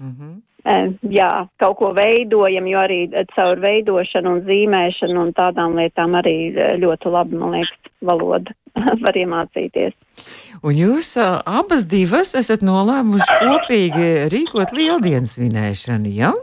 Mhm. 0.00 0.40
Eh, 0.64 0.90
Jā, 1.08 1.28
kaut 1.60 1.78
ko 1.78 1.90
veidojam, 1.96 2.66
jo 2.68 2.80
arī 2.82 3.00
eh, 3.08 3.24
caur 3.32 3.60
veidošanu 3.62 4.34
un 4.36 4.42
zīmēšanu 4.44 5.22
un 5.24 5.32
tādām 5.36 5.78
lietām 5.78 6.16
arī 6.20 6.34
eh, 6.52 6.74
ļoti 6.82 7.12
labi, 7.14 7.38
man 7.40 7.54
liekas, 7.56 7.92
valoda 8.04 8.52
var 9.04 9.16
iemācīties. 9.16 9.96
Un 10.60 10.76
jūs 10.76 11.14
abas 11.20 11.86
divas 11.88 12.34
esat 12.36 12.64
nolēmuši 12.66 13.38
kopīgi 13.40 14.10
rīkot 14.34 14.76
lieldienas 14.76 15.38
svinēšanu, 15.38 16.12
ja? 16.12 16.34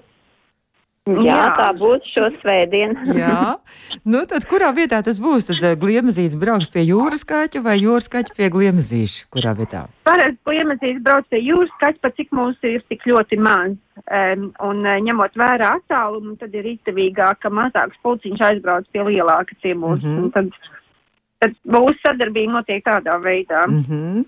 Jā, 1.08 1.24
Jā. 1.24 1.44
tā 1.56 1.68
būs 1.80 2.08
šo 2.12 2.28
svētdienu. 2.38 3.08
Jā, 3.22 3.56
nu 4.04 4.24
tad 4.30 4.48
kurā 4.50 4.74
vietā 4.76 5.00
tas 5.06 5.20
būs? 5.24 5.48
Tad 5.50 5.64
ā, 5.64 5.74
gliemezīts 5.80 6.38
brauks 6.40 6.70
pie 6.74 6.84
jūras 6.90 7.24
kaķa 7.28 7.64
vai 7.66 7.78
jūras 7.80 8.12
kaķa 8.12 8.36
pie 8.38 8.50
gliemezīša? 8.54 9.28
Kurā 9.34 9.56
vietā? 9.58 9.86
Parasti 10.08 10.40
kliemazīs 10.48 11.02
brauc 11.06 11.28
pie 11.32 11.42
jūras 11.46 11.74
kaķa, 11.82 12.02
pat 12.04 12.18
cik 12.20 12.34
mūs 12.36 12.58
ir 12.68 12.84
tik 12.92 13.08
ļoti 13.08 13.40
maz. 13.40 13.76
Um, 14.14 14.52
un 14.62 14.84
uh, 14.86 15.00
ņemot 15.04 15.36
vērā 15.40 15.74
attālumu, 15.80 16.36
tad 16.40 16.54
ir 16.56 16.68
izdevīgāk, 16.76 17.40
ka 17.42 17.50
mazāks 17.50 17.98
pulciņš 18.06 18.44
aizbrauc 18.52 18.86
pie 18.94 19.04
lielāka 19.08 19.58
ciemos. 19.64 20.04
Mm 20.04 20.30
-hmm. 20.30 20.76
Tad, 21.42 21.54
mūsu 21.68 21.96
sadarbība 22.02 22.58
notiek 22.58 22.84
tādā 22.86 23.18
veidā. 23.22 23.66
Mm 23.68 23.84
-hmm. 23.90 24.26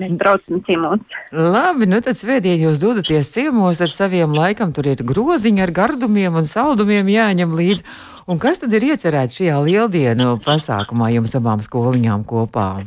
Mēs 0.00 0.16
braucam 0.18 0.62
ciemos. 0.66 1.00
Labi, 1.32 1.86
nu 1.86 2.00
tad 2.00 2.16
svētdien 2.16 2.62
jūs 2.62 2.80
dodaties 2.80 3.32
ciemos 3.32 3.80
ar 3.80 3.90
saviem 3.90 4.34
laikam, 4.34 4.72
tur 4.72 4.86
ir 4.86 5.02
groziņi 5.02 5.62
ar 5.62 5.70
gardumiem 5.70 6.34
un 6.34 6.46
saldumiem 6.46 7.06
jāņem 7.06 7.54
līdzi. 7.60 7.84
Un 8.26 8.38
kas 8.38 8.58
tad 8.58 8.72
ir 8.72 8.82
iecerēts 8.82 9.36
šajā 9.38 9.58
lieldienu 9.64 10.38
pasākumā 10.44 11.10
jums 11.12 11.34
abām 11.34 11.60
skoliņām 11.60 12.24
kopā? 12.24 12.84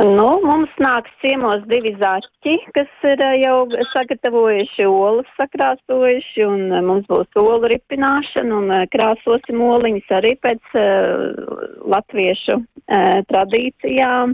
Nu, 0.00 0.28
mums 0.40 0.72
nāks 0.80 1.12
ciemos 1.20 1.60
divi 1.68 1.90
zaķi, 2.00 2.54
kas 2.72 3.02
ir 3.04 3.20
eh, 3.20 3.34
jau 3.42 3.66
sagatavojuši 3.90 4.86
olas, 4.88 5.28
sakrāsojuši, 5.36 6.44
un 6.46 6.62
eh, 6.72 6.80
mums 6.86 7.04
būs 7.10 7.28
olu 7.42 7.68
ripināšana, 7.68 8.60
un 8.62 8.72
eh, 8.78 8.86
krāsosim 8.94 9.60
oliņas 9.60 10.14
arī 10.20 10.32
pēc 10.40 10.76
uh, 10.78 11.58
latviešu 11.90 12.56
uh, 12.56 13.18
tradīcijām. 13.28 14.32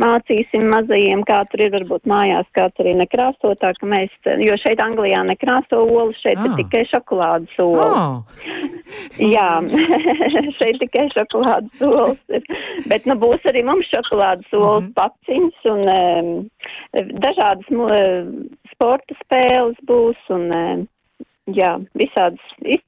Mācīsim 0.00 0.64
mazajiem, 0.72 1.26
kā 1.28 1.42
tur 1.50 1.66
ir 1.66 1.74
varbūt 1.74 2.08
mājās, 2.08 2.48
kāds 2.56 2.80
arī 2.80 2.94
nekrāso, 3.02 3.52
tā 3.60 3.74
ka 3.76 3.88
mēs, 3.88 4.14
jo 4.46 4.56
šeit 4.62 4.80
Anglijā 4.84 5.20
nekrāso 5.28 5.82
olas, 5.84 6.16
šeit 6.24 6.40
Ah. 6.42 6.48
ir 6.48 6.56
tikai 6.62 6.86
šokolādes 6.88 7.60
olas. 7.60 7.92
Oh, 7.92 8.24
Jā, 9.36 9.50
šeit 10.58 10.80
tikai 10.80 11.06
šokolādes 11.12 11.84
olas 11.84 12.22
ir. 12.32 12.48
Bet 12.88 13.04
nu, 13.06 13.18
būs 13.20 13.44
arī 13.52 13.64
mums 13.68 13.92
šokolādes 13.92 14.48
olas 14.56 14.88
Mhm. 14.88 14.94
Paciņas 15.02 15.68
un 15.72 15.82
um, 15.92 16.32
dažādas 17.24 17.70
eh, 17.96 18.26
sporta 18.72 19.16
spēles 19.24 19.78
būs 19.88 20.32
un 20.34 20.48
uh, 20.54 20.82
jā, 21.50 21.72
visādas, 21.98 22.42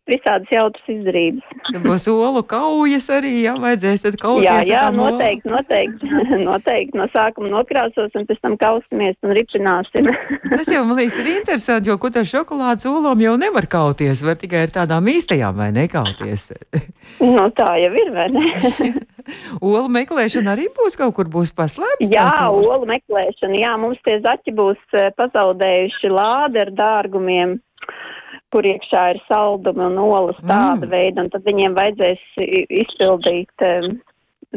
visādas 0.06 0.50
jautras 0.52 0.90
izdarības. 0.90 1.46
Būs 1.82 2.06
olu 2.12 2.44
kaujas 2.46 3.08
arī, 3.10 3.32
jā, 3.42 3.54
vajadzēs 3.58 4.04
tad 4.04 4.18
kauties. 4.22 4.46
Jā, 4.46 4.60
jā, 4.68 4.82
noteikti, 4.94 5.50
noteikti, 5.50 6.10
noteikti 6.48 7.00
no 7.00 7.08
sākuma 7.10 7.50
nokrāsos 7.50 8.14
un 8.14 8.28
pēc 8.28 8.42
tam 8.44 8.54
kaustamies 8.60 9.18
un 9.26 9.34
ripināsim. 9.34 10.10
Tas 10.54 10.70
jau 10.70 10.84
man 10.86 11.00
liekas 11.00 11.18
ir 11.22 11.32
interesanti, 11.34 11.90
jo 11.90 11.98
kur 11.98 12.14
ar 12.14 12.30
šokolādes 12.30 12.86
olām 12.90 13.24
jau 13.24 13.34
nevar 13.40 13.66
kauties, 13.70 14.22
var 14.26 14.38
tikai 14.38 14.68
ar 14.68 14.76
tādām 14.78 15.10
īstajām 15.10 15.58
vai 15.58 15.72
nekauties. 15.74 16.52
nu, 17.34 17.50
tā 17.58 17.74
jau 17.82 17.92
ir, 18.04 18.14
vai 18.14 18.30
ne? 18.34 18.46
olu 19.58 19.88
meklēšana 19.98 20.54
arī 20.54 20.70
būs 20.76 20.98
kaut 21.00 21.16
kur 21.18 21.30
būs 21.32 21.50
paslēpta. 21.56 22.06
Jā, 22.12 22.30
olu 22.54 22.86
meklēšana, 22.86 23.58
jā, 23.58 23.76
mums 23.82 23.98
tie 24.06 24.20
zaķi 24.22 24.54
būs 24.54 24.98
eh, 25.00 25.10
pazaudējuši 25.18 26.12
lādi 26.12 26.62
ar 26.62 26.74
dārgumiem 26.76 27.58
kur 28.54 28.66
iekšā 28.70 29.04
ir 29.14 29.22
saldumi 29.26 29.82
un 29.88 29.98
olas 29.98 30.38
tāda 30.44 30.86
mm. 30.86 30.90
veida, 30.92 31.24
un 31.24 31.30
tad 31.34 31.46
viņiem 31.48 31.74
vajadzēs 31.74 32.24
izpildīt 32.84 33.66
um, 33.66 33.96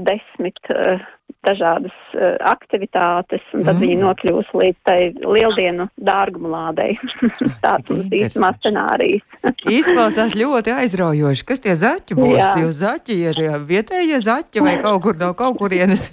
desmit 0.06 0.74
uh, 0.76 1.02
dažādas 1.46 1.96
uh, 2.16 2.36
aktivitātes, 2.50 3.44
un 3.54 3.66
tad 3.66 3.78
mm. 3.78 3.84
viņi 3.84 3.98
nokļūs 4.02 4.50
līdz 4.58 4.80
tai 4.88 4.98
lieldienu 5.22 5.88
dārgumu 6.10 6.52
lādei. 6.52 6.96
Tāds 7.66 7.92
mums 7.94 8.16
īstumā 8.20 8.54
scenārijs. 8.58 9.26
Izklausās 9.80 10.36
ļoti 10.38 10.76
aizraujoši. 10.78 11.48
Kas 11.48 11.64
tie 11.64 11.78
zaķi 11.78 12.18
būs? 12.18 12.40
Jā. 12.40 12.52
Jo 12.64 12.74
zaķi 12.76 13.22
ir 13.30 13.44
vietējie 13.70 14.20
zaķi 14.26 14.66
vai 14.66 14.78
kaut 14.82 15.04
kur 15.06 15.22
no 15.22 15.34
kaut 15.38 15.60
kurienes 15.62 16.10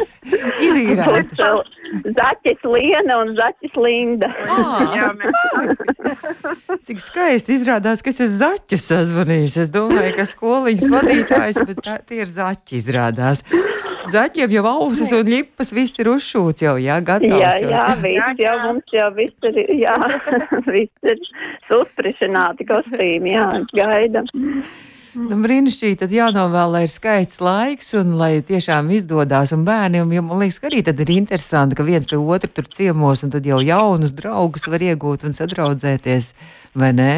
izīrēti. 0.68 1.36
Zaķis 1.88 2.64
Liena 2.68 3.16
un 3.22 3.30
Zaķis 3.38 3.76
Linda. 3.80 4.28
Cik 6.84 7.00
skaisti 7.00 7.56
izrādās, 7.56 8.02
ka 8.04 8.12
es 8.12 8.20
esmu 8.20 8.36
zaķus 8.42 8.88
sazvanījis. 8.90 9.56
Es 9.64 9.72
domāju, 9.72 10.12
ka 10.18 10.26
skoliņas 10.28 10.90
vadītājs, 10.92 11.62
bet 11.70 11.80
tā, 11.84 11.96
tie 12.04 12.22
ir 12.24 12.32
zaķi 12.32 12.76
izrādās. 12.82 13.44
Zaķiem 14.12 14.52
jau 14.56 14.64
ausis 14.70 15.12
un 15.16 15.28
lipas 15.28 15.72
viss 15.76 15.98
ir 16.00 16.10
uzšūts 16.12 16.64
jau, 16.64 16.76
jā, 16.80 16.98
gatavs. 17.04 17.40
Jā, 17.40 17.54
jā, 17.62 17.86
viss 18.02 18.42
jau 18.44 18.54
mums 18.64 18.94
jau 18.94 19.08
viss 19.16 19.48
ir, 19.50 19.58
jā, 19.82 19.96
viss 20.74 21.10
ir 21.12 21.24
susprišināti 21.70 22.68
kostīmi, 22.68 23.34
jā, 23.36 23.48
gaidam. 23.76 24.30
Nu, 25.18 25.38
brīnišķīgi, 25.42 25.96
tad 26.02 26.12
jānovēl, 26.14 26.74
lai 26.74 26.82
ir 26.84 26.92
skaists 26.92 27.40
laiks 27.42 27.90
un 27.98 28.12
lai 28.20 28.38
tiešām 28.44 28.90
izdodas. 28.94 29.54
Un 29.56 29.64
bērniem, 29.66 30.12
jo 30.14 30.22
man 30.26 30.44
liekas, 30.44 30.60
ka 30.62 30.68
arī 30.68 30.82
tad 30.86 31.00
ir 31.02 31.10
interesanti, 31.16 31.78
ka 31.78 31.86
viens 31.86 32.06
pie 32.06 32.20
otra 32.20 32.50
tur 32.52 32.68
ciemos 32.70 33.24
un 33.26 33.32
tad 33.34 33.48
jau 33.48 33.58
jaunus 33.64 34.14
draugus 34.14 34.68
var 34.70 34.84
iegūt 34.84 35.26
un 35.26 35.34
sadraudzēties, 35.34 36.32
vai 36.78 36.92
ne? 36.94 37.12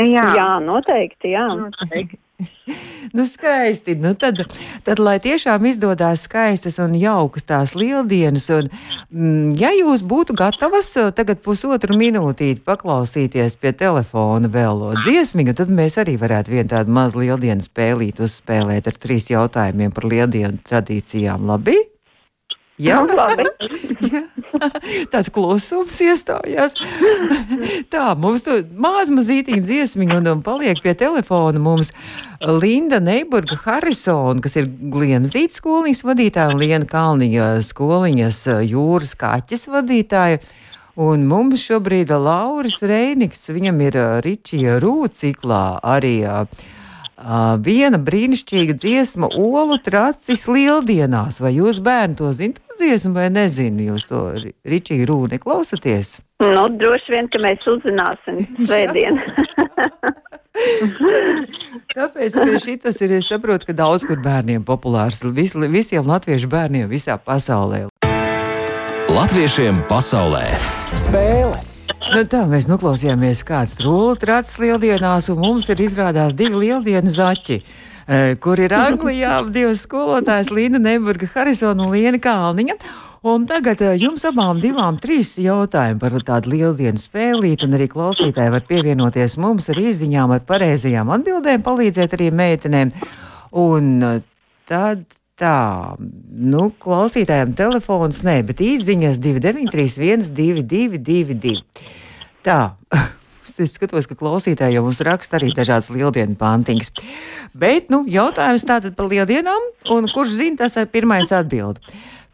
Jā, 0.00 0.26
jā 0.40 0.50
noteikti, 0.64 1.36
jā. 1.36 1.46
Noteikti 1.60 2.23
nu, 3.16 3.26
skaisti. 3.26 3.94
Nu, 3.94 4.14
tad, 4.18 4.42
tad, 4.82 4.98
lai 4.98 5.16
tiešām 5.22 5.66
izdodas 5.70 6.24
skaistas 6.26 6.80
un 6.82 6.96
jaukas 6.98 7.46
tās 7.46 7.74
lieldienas, 7.78 8.48
un, 8.54 8.70
mm, 9.14 9.54
ja 9.60 9.70
jūs 9.76 10.02
būtu 10.02 10.36
gatavas 10.38 10.90
tagad 11.16 11.42
pusotru 11.44 11.96
minūtīti 12.00 12.64
paklausīties 12.66 13.58
pie 13.60 13.74
telefona 13.78 14.50
vēl 14.50 14.86
dziesmiņu, 15.04 15.56
tad 15.62 15.72
mēs 15.72 15.98
arī 16.02 16.18
varētu 16.20 16.56
vienu 16.56 16.74
tādu 16.74 16.94
mazu 16.94 17.22
lieldienu 17.22 17.64
spēlīt, 17.64 18.22
uzspēlēt 18.24 18.90
ar 18.90 19.00
trīs 19.00 19.30
jautājumiem 19.30 19.94
par 19.94 20.10
lieldienu 20.10 20.62
tradīcijām. 20.66 21.46
Labi? 21.48 21.93
Jā, 22.82 22.96
labi. 23.06 23.44
Tāds 25.12 25.30
klusums 25.30 25.94
iestājās. 26.02 26.74
Tā, 27.92 28.06
mums 28.18 28.42
tur 28.42 28.64
maz 28.74 29.12
mazītiņa 29.14 29.62
dziesmiņa 29.62 30.16
un, 30.18 30.30
un 30.32 30.42
paliek 30.42 30.80
pie 30.82 30.96
telefona 30.98 31.62
mums 31.62 31.92
Linda 32.42 32.98
Neiburga 32.98 33.60
Harrisona, 33.62 34.42
kas 34.42 34.58
ir 34.58 34.66
Gliena 34.66 35.30
Zīta 35.30 35.60
skoliņas 35.60 36.02
vadītāja 36.08 36.50
un 36.50 36.62
Liena 36.64 36.90
Kalniņa 36.90 37.48
skoliņas 37.62 38.42
jūras 38.66 39.14
kaķis 39.22 39.68
vadītāja. 39.70 40.42
Un 40.98 41.28
mums 41.30 41.62
šobrīd 41.62 42.10
ir 42.10 42.22
Lauris 42.22 42.80
Reiniks, 42.82 43.48
viņam 43.54 43.80
ir 43.86 43.98
Ričija 44.22 44.80
Rūciklā 44.82 45.64
arī 45.94 46.20
uh, 46.26 46.66
Uh, 47.14 47.54
viena 47.62 47.98
brīnišķīga 48.02 48.74
dziesma, 48.74 49.28
olu 49.38 49.78
tracis 49.82 50.48
lieldienās. 50.50 51.38
Vai 51.42 51.52
jūs 51.54 51.78
bērni 51.84 52.18
to 52.18 52.32
zinat, 52.34 52.58
dziesmu, 52.74 53.12
vai 53.14 53.28
nezinu? 53.30 53.92
Jūs 53.92 54.08
to 54.10 54.22
Ričīgi 54.66 55.06
Rūni 55.06 55.38
klausaties? 55.42 56.16
Nu, 56.42 56.66
droši 56.80 57.14
vien, 57.14 57.30
ka 57.30 57.38
mēs 57.44 57.62
uzzināsim 57.70 58.42
svētdien. 58.66 59.20
Tāpēc, 61.94 62.38
ka 62.38 62.58
šitas 62.62 62.98
ir, 63.02 63.14
es 63.18 63.28
saprotu, 63.30 63.70
ka 63.70 63.76
daudz 63.78 64.06
kur 64.06 64.18
bērniem 64.22 64.66
populārs, 64.66 65.22
vis, 65.34 65.54
visiem 65.54 66.06
latviešu 66.10 66.50
bērniem 66.50 66.90
visā 66.90 67.18
pasaulē. 67.18 67.86
Latviešiem 69.14 69.84
pasaulē 69.90 70.48
spēle! 70.98 71.73
Nu, 72.14 72.22
tā 72.30 72.44
mēs 72.46 72.68
noklausījāmies, 72.70 73.40
kāds 73.46 73.72
trūlis 73.80 74.20
trācis 74.22 74.60
lieldienās, 74.62 75.26
un 75.32 75.40
mums 75.42 75.66
ir 75.72 75.80
izrādās 75.82 76.36
divi 76.38 76.60
lieldienu 76.68 77.10
zaķi. 77.10 77.56
E, 78.06 78.18
kur 78.38 78.60
ir 78.62 78.74
Anglijā 78.76 79.40
divas 79.56 79.82
skolotājas 79.82 80.52
Līna 80.54 80.78
Neburga 80.78 81.26
Harisona 81.32 81.82
un 81.82 81.90
Liena 81.94 82.20
Kalniņa. 82.22 82.76
Un 83.26 83.48
tagad 83.50 83.82
e, 83.82 83.88
jums 83.98 84.22
abām 84.28 84.60
divām 84.62 85.00
trīs 85.02 85.32
jautājumi 85.42 85.98
par 86.02 86.14
tādu 86.28 86.52
lieldienu 86.52 87.02
spēlīt, 87.02 87.64
un 87.66 87.74
arī 87.80 87.88
klausītāji 87.90 88.52
var 88.54 88.62
pievienoties 88.68 89.34
mums 89.42 89.66
ar 89.72 89.80
izziņām, 89.82 90.36
ar 90.36 90.46
pareizajām 90.46 91.10
atbildēm, 91.16 91.66
palīdzēt 91.66 92.14
arī 92.14 92.30
meitenēm. 92.30 92.94
Un 93.64 93.90
e, 94.04 94.14
tad 94.70 95.02
tā, 95.40 95.58
nu, 95.98 96.68
klausītājiem 96.84 97.56
telefons 97.58 98.22
nē, 98.22 98.38
bet 98.46 98.62
izziņas 98.62 99.18
293, 99.24 100.30
1222. 100.30 102.03
Tā. 102.44 102.62
Es 103.54 103.70
skatos, 103.76 104.08
ka 104.10 104.16
klausītāji 104.18 104.74
jau 104.74 104.80
mums 104.82 104.98
raksta 105.06 105.36
arī 105.38 105.52
dažādas 105.54 105.86
lieldienu 105.94 106.34
pantiņas. 106.40 106.88
Bet, 107.54 107.86
nu, 107.92 108.00
jautājums 108.10 108.64
tātad 108.66 108.96
par 108.98 109.06
lieldienām, 109.12 109.68
un 109.94 110.08
kurš 110.10 110.32
zina, 110.40 110.64
tas 110.64 110.74
ir 110.80 110.88
pirmais 110.90 111.30
atbild. 111.30 111.78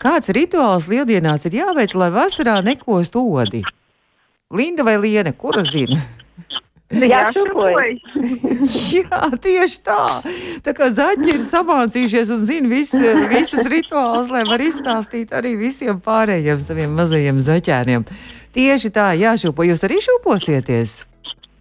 Kāds 0.00 0.32
rituāls 0.32 0.86
lieldienās 0.88 1.44
ir 1.44 1.58
jāveic, 1.58 1.92
lai 1.92 2.08
vasarā 2.14 2.62
nekost 2.64 3.18
odi? 3.20 3.60
Linda 4.48 4.86
vai 4.86 4.96
Liene, 5.02 5.34
kura 5.36 5.66
zina? 5.68 6.00
Jā, 6.90 7.20
Jā, 8.90 9.20
tieši 9.44 9.78
tā. 9.86 10.00
Tā 10.64 10.72
kā 10.74 10.88
zaķi 10.90 11.36
ir 11.36 11.44
samācījušies 11.46 12.32
un 12.34 12.40
zina 12.42 12.70
vis, 12.72 12.90
visas 13.30 13.68
rituālus, 13.70 14.32
lai 14.32 14.42
var 14.48 14.64
izstāstīt 14.64 15.30
arī 15.36 15.54
visiem 15.60 16.00
pārējiem 16.02 16.58
saviem 16.64 16.96
mazajiem 16.98 17.38
zaķēniem. 17.44 18.08
Tieši 18.56 18.90
tā, 18.94 19.12
jāšūpo. 19.18 19.66
Jūs 19.68 19.86
arī 19.86 20.00
šūposieties? 20.02 20.98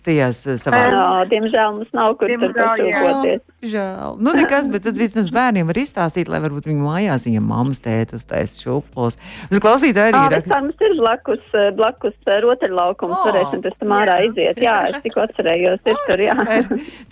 tajās 0.05 0.41
eh, 0.47 0.57
savā. 0.61 0.81
Jā, 0.87 1.05
diemžēl 1.31 1.75
mums 1.77 1.91
nav 1.95 2.15
kur 2.19 2.31
tur 2.31 2.53
pašūpoties. 2.55 3.43
Žēl. 3.59 4.13
Nu, 4.23 4.31
nekas, 4.37 4.69
bet 4.71 4.85
tad 4.87 4.95
vismaz 4.95 5.25
bērniem 5.35 5.67
var 5.67 5.75
izstāstīt, 5.81 6.29
lai 6.31 6.39
varbūt 6.39 6.69
viņu 6.69 6.79
mājās 6.79 7.25
viņam 7.27 7.49
mammas 7.49 7.81
tētas 7.83 8.23
taisa 8.29 8.55
šūplos. 8.63 9.17
Uz 9.51 9.59
klausītāju 9.59 10.15
arī 10.15 10.37
ir. 10.37 10.45
Tā 10.47 10.61
mums 10.63 10.79
ir 10.87 10.95
blakus, 10.95 11.41
eh, 11.59 11.67
blakus 11.75 12.15
eh, 12.31 12.39
rotaļlaukums, 12.45 13.17
oh, 13.17 13.25
varēsim 13.27 13.63
pēc 13.65 13.75
tam 13.81 13.91
ārā 13.97 14.15
iziet. 14.29 14.61
Jā, 14.63 14.77
es 14.93 15.01
tikko 15.03 15.25
atcerējos, 15.25 15.83
ir 15.91 15.99
tur, 16.07 16.23
jā. 16.23 16.37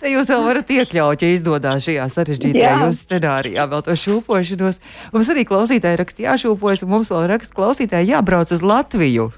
Te 0.00 0.14
jūs 0.14 0.32
vēl 0.32 0.46
varat 0.46 0.72
iekļaut, 0.78 1.26
ja 1.26 1.36
izdodās 1.36 1.84
šajā 1.84 2.08
sarežģītajā 2.16 2.72
jūsu 2.86 3.04
scenārijā 3.04 3.68
vēl 3.68 3.84
to 3.84 3.98
šūpošanos. 4.06 4.80
Mums 5.12 5.32
arī 5.34 5.44
klausītāji 5.52 6.00
raksta 6.00 6.26
jāšūpojas, 6.30 6.86
un 6.86 6.94
mums 6.96 7.12
vēl 7.12 7.28
raksta 7.34 7.60
klausītāji 7.60 8.14
jābrauc 8.14 8.56
uz 8.56 8.64
Latviju. 8.64 9.28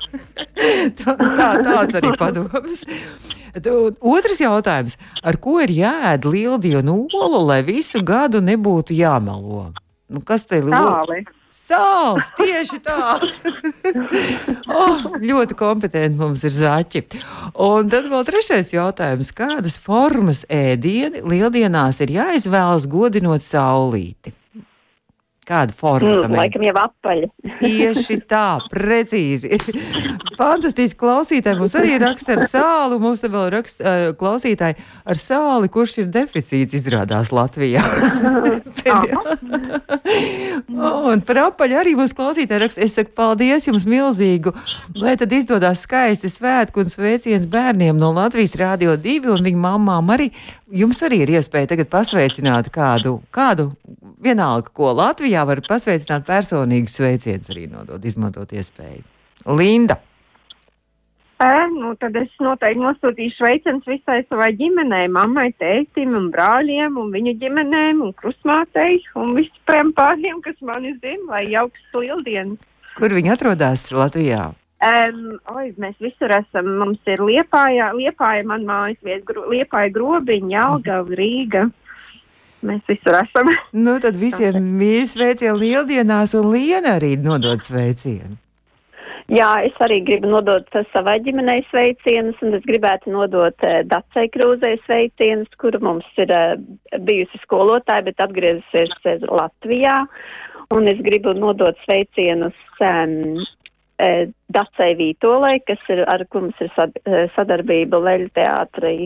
tā, 1.03 1.19
tā, 1.19 1.51
tāds 1.59 1.99
arī 1.99 2.15
padoms. 2.23 2.85
Otrs 4.01 4.41
jautājums. 4.41 4.97
Ar 5.23 5.41
ko 5.43 5.59
ir 5.65 5.73
jāēd 5.75 6.27
lieldienu 6.29 7.05
olu, 7.17 7.45
lai 7.51 7.61
visu 7.67 8.03
gadu 8.07 8.43
nebūtu 8.45 8.97
jāmelo? 8.97 9.71
Nu, 10.11 10.23
kas 10.27 10.47
te 10.47 10.59
ir 10.59 10.67
liels? 10.67 11.29
Sāls, 11.51 12.29
tieši 12.39 12.79
tā. 12.87 13.19
oh, 14.81 15.07
ļoti 15.19 15.57
kompetenti 15.59 16.19
mums 16.19 16.45
ir 16.47 16.55
zaķi. 16.55 17.03
Un 17.67 17.91
tad 17.91 18.07
vēl 18.11 18.23
trešais 18.27 18.71
jautājums. 18.71 19.33
Kādas 19.35 19.75
formas 19.83 20.45
ēdieni 20.47 21.25
lieldienās 21.27 21.99
ir 22.07 22.15
jāizvēlas 22.21 22.87
godinot 22.91 23.47
saulīti? 23.47 24.35
Kāda 25.51 25.75
forma 25.75 26.07
Mm, 26.11 26.23
tam 26.23 26.31
ir? 26.35 26.39
laikam 26.45 26.63
jau 26.69 26.75
apaļa. 26.85 27.29
Tieši 27.61 28.17
tā, 28.31 28.45
precīzi. 28.71 29.49
Fantastiski 30.39 30.99
klausītāji. 31.01 31.59
Mums 31.59 31.75
arī 31.81 31.97
raksta 32.01 32.37
ar 32.37 32.43
sāli. 32.47 33.01
Mums 33.03 33.21
te 33.25 33.29
vēl 33.33 33.49
raksta 33.57 33.81
uh, 33.83 34.13
klausītāji 34.21 34.75
ar 35.11 35.17
sāli, 35.21 35.67
kurš 35.75 35.93
ir 36.05 36.09
deficīts 36.15 36.77
izrādās 36.79 37.29
Latvijā. 37.35 37.83
un 41.11 41.23
par 41.27 41.41
apaļu 41.47 41.79
arī 41.81 41.95
mūsu 41.99 42.17
klausītāji 42.19 42.63
raksta. 42.65 42.83
Es 42.85 42.95
saku 42.99 43.13
paldies 43.19 43.67
jums 43.69 43.87
milzīgu, 43.91 44.51
lai 44.99 45.17
tad 45.21 45.33
izdodas 45.37 45.85
skaisti 45.87 46.31
svētku 46.31 46.85
un 46.85 46.89
sveiciens 46.93 47.47
bērniem 47.51 47.99
no 47.99 48.13
Latvijas 48.17 48.57
Rādio 48.61 48.97
2 49.01 49.31
un 49.35 49.47
viņu 49.47 49.61
mamām 49.67 50.13
arī. 50.15 50.31
Jums 50.71 51.01
arī 51.07 51.17
ir 51.25 51.35
iespēja 51.39 51.73
tagad 51.75 51.91
pasveicināt 51.91 52.71
kādu, 52.75 53.19
kādu 53.35 53.71
vienalga, 54.23 54.73
ko 54.77 54.93
Latvijā 54.97 55.47
var 55.49 55.63
pasveicināt 55.69 56.29
personīgu 56.29 56.91
sveicienu 56.91 57.53
arī 57.55 57.67
nodot, 57.71 58.05
izmantot 58.05 58.53
iespēju. 58.53 59.03
Linda. 59.57 59.97
E, 61.41 61.53
nu, 61.73 61.95
tad 61.97 62.17
es 62.21 62.33
noteikti 62.45 62.83
nosūtīšu 62.83 63.39
sveicienus 63.39 63.87
visai 63.89 64.19
savai 64.27 64.51
ģimenei, 64.59 65.07
mammai, 65.09 65.49
tētim 65.63 66.13
un 66.19 66.29
brāļiem 66.35 66.99
un 67.01 67.09
viņu 67.15 67.39
ģimenēm 67.41 68.03
un 68.05 68.13
krusmātei 68.19 68.99
un 69.17 69.33
vispār 69.39 69.89
pāriem, 69.97 70.43
kas 70.45 70.61
mani 70.61 70.93
zina, 71.01 71.25
lai 71.31 71.47
jauks 71.49 71.97
lieldienas. 71.97 72.61
Kur 72.99 73.15
viņi 73.17 73.33
atrodas 73.33 73.87
Latvijā? 73.97 74.51
Um, 74.81 75.35
oi, 75.53 75.71
mēs 75.81 75.97
visur 76.01 76.33
esam. 76.33 76.69
Mums 76.81 77.01
ir 77.09 77.21
Liepāja, 77.25 77.91
Liepāja 77.97 78.45
man 78.49 78.65
mājas 78.69 79.01
vieta, 79.05 79.25
gro, 79.29 79.45
Liepāja 79.53 79.93
grobiņa, 79.93 80.51
Jelgava, 80.55 81.17
Rīga. 81.21 81.67
Mēs 82.67 82.85
visur 82.89 83.17
esam. 83.23 83.49
Nu, 83.73 83.97
tad 84.03 84.19
visiem 84.21 84.61
mīļi 84.77 85.09
sveicieni 85.09 85.59
lieldienās 85.63 86.35
un 86.37 86.51
Liena 86.53 86.99
arī 86.99 87.15
nodod 87.21 87.63
sveicienu. 87.65 88.37
Jā, 89.31 89.49
es 89.63 89.77
arī 89.85 90.01
gribu 90.03 90.27
nodot 90.33 90.67
savai 90.91 91.21
ģimenei 91.23 91.63
sveicienus, 91.69 92.39
un 92.43 92.57
es 92.59 92.65
gribētu 92.67 93.13
nodot 93.15 93.55
uh, 93.63 93.77
Dacei 93.87 94.27
Krūzei 94.35 94.81
sveicienus, 94.89 95.53
kura 95.63 95.79
mums 95.87 96.09
ir 96.19 96.33
uh, 96.35 96.57
bijusi 97.07 97.39
skolotāja, 97.45 98.09
bet 98.09 98.25
atgriezusies 98.25 98.97
uh, 99.07 99.23
Latvijā. 99.39 100.01
Un 100.75 100.91
es 100.91 100.99
gribu 101.07 101.37
nodot 101.39 101.79
sveicienus 101.85 102.59
um, 102.83 103.39
uh, 103.39 104.27
Dacei 104.51 104.99
Vītolai, 104.99 105.61
kas 105.63 105.87
ir, 105.95 106.03
ar 106.11 106.27
ko 106.27 106.49
mums 106.49 106.67
ir 106.67 106.75
sad, 106.75 106.99
uh, 107.07 107.31
sadarbība 107.39 108.03
Leļu 108.03 108.33
teātrī, 108.35 108.97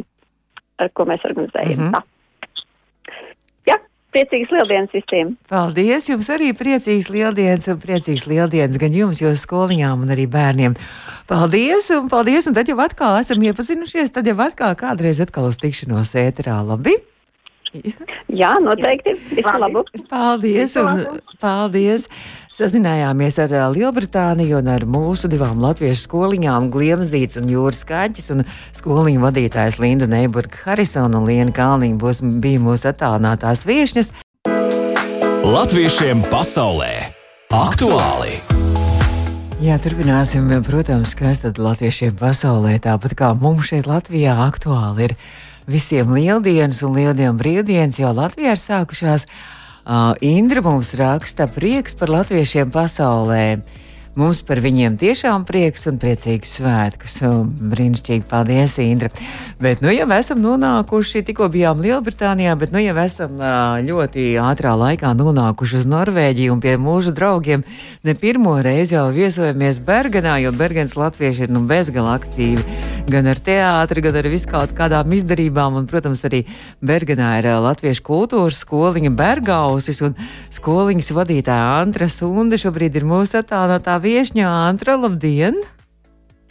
ar 0.81 0.89
ko 0.97 1.05
mēs 1.13 1.29
organizējam. 1.29 1.85
Mm 1.85 1.93
-hmm. 1.93 2.14
Priecīgas 4.15 4.53
lieldienas 4.55 4.93
visiem! 4.95 5.33
Paldies! 5.51 6.07
Jums 6.07 6.29
arī 6.31 6.53
priecīgs 6.55 7.09
lieldienas 7.11 7.67
un 7.73 7.81
priecīgs 7.83 8.29
lieldienas 8.31 8.79
gan 8.79 8.95
jums, 8.95 9.19
jūsu 9.19 9.41
skoliņām 9.43 10.05
un 10.07 10.15
arī 10.15 10.29
bērniem. 10.31 10.77
Paldies! 11.31 11.91
Un 11.97 12.07
paldies! 12.13 12.47
Un 12.47 12.55
tad 12.55 12.71
jau 12.71 12.79
atkal 12.85 13.19
esam 13.19 13.43
iepazinušies, 13.43 14.15
tad 14.15 14.31
jau 14.31 14.37
atkal 14.45 14.77
kādreiz 14.79 15.19
atkal 15.25 15.51
uz 15.51 15.59
tikšanos 15.59 16.15
ēterā. 16.23 16.61
Labi! 16.63 16.95
Jā, 18.41 18.55
noteikti! 18.63 19.15
Visu 19.35 19.55
labu! 19.61 19.85
Paldies! 20.11 20.77
Un, 20.81 21.05
paldies! 21.43 22.09
Sazinājāmies 22.55 23.39
ar 23.43 23.55
Lielbritāniju 23.75 24.61
un 24.61 24.71
ar 24.71 24.87
mūsu 24.87 25.31
divām 25.31 25.63
latviešu 25.63 26.05
skoliņām, 26.07 26.71
Gliemzīts 26.75 27.41
un 27.41 27.51
Jūras 27.51 27.83
Kaķis, 27.89 28.31
un 28.37 28.45
skoliņu 28.77 29.25
vadītājs 29.25 29.81
Linda 29.83 30.07
Neiburga 30.11 30.63
Harisona 30.63 31.19
un 31.19 31.27
Liena 31.27 31.55
Kalniņa 31.55 31.99
būs, 31.99 32.23
bija 32.45 32.63
mūsu 32.63 32.93
attālinātās 32.93 33.67
viešņas. 33.67 34.13
Latviešiem 35.45 36.23
pasaulē 36.31 36.93
aktuāli! 37.55 38.39
Jā, 39.65 39.79
turpināsim, 39.81 40.51
protams, 40.67 41.15
kas 41.17 41.41
tad 41.41 41.59
latviešiem 41.63 42.15
pasaulē, 42.21 42.75
tāpat 42.85 43.15
kā 43.17 43.31
mums 43.39 43.71
šeit 43.71 43.87
Latvijā 43.89 44.35
aktuāli 44.45 45.09
ir 45.09 45.15
visiem 45.71 46.13
lieldienas 46.15 46.83
un 46.87 46.97
lieldienu 46.99 47.37
brīvdienas, 47.41 48.01
jau 48.01 48.13
Latvijā 48.15 48.55
ir 48.55 48.61
sākušās. 48.61 49.27
Uh, 49.85 50.17
Indra 50.25 50.63
mums 50.65 50.95
raksta 50.97 51.47
prieks 51.51 51.97
par 51.99 52.13
latviešiem 52.13 52.73
pasaulē. 52.73 53.61
Mums 54.15 54.45
par 54.47 54.61
viņiem 54.63 54.95
tiešām 54.95 55.43
prieks 55.43 55.89
un 55.91 55.97
priecīgs 55.99 56.53
svētkus. 56.61 57.17
Brīnišķīgi, 57.75 58.23
paldies, 58.31 58.77
Indra. 58.79 59.09
Bet, 59.59 59.83
nu, 59.83 59.91
jau 59.91 60.07
esam 60.15 60.39
nonākuši, 60.39 61.25
tikko 61.27 61.49
bijām 61.51 61.83
Lielbritānijā, 61.83 62.53
bet, 62.61 62.71
nu, 62.71 62.79
jau 62.79 62.95
esam 63.03 63.43
ļoti 63.83 64.29
ātrā 64.39 64.77
laikā 64.79 65.11
nonākuši 65.19 65.81
uz 65.81 65.89
Norvēģiju 65.91 66.55
un 66.55 66.63
pie 66.63 66.77
mūsu 66.79 67.11
draugiem. 67.17 67.67
Ne 68.07 68.15
pirmo 68.15 68.55
reizi 68.63 68.95
jau 68.95 69.09
viesojamies 69.15 69.83
Bergenā, 69.83 70.37
jo 70.45 70.55
Bergens 70.55 70.95
latvieši 70.95 71.49
ir 71.49 71.55
nu 71.57 71.65
bezgala 71.67 72.15
aktīvi. 72.15 72.63
Gan 73.11 73.27
ar 73.29 73.37
teātri, 73.43 74.01
gan 74.01 74.15
ar 74.17 74.31
viskaut 74.31 74.71
kādām 74.79 75.11
izdarībām, 75.13 75.75
un, 75.77 75.91
protams, 75.91 76.23
arī 76.25 76.45
Bergenā 76.81 77.35
ir 77.43 77.51
latviešu 77.67 78.07
kultūras 78.07 78.63
skoliņa 78.63 79.11
Bergausis 79.19 80.01
un 80.07 80.15
skoliņas 80.55 81.11
vadītāja 81.19 81.83
Antra 81.83 82.09
Sunde 82.09 82.57
šobrīd 82.63 82.97
ir 82.97 83.05
mūsu 83.11 83.43
attālinātā 83.43 83.99
viešņā 84.05 84.51
Antra. 84.69 84.99
Labdien! 85.01 85.57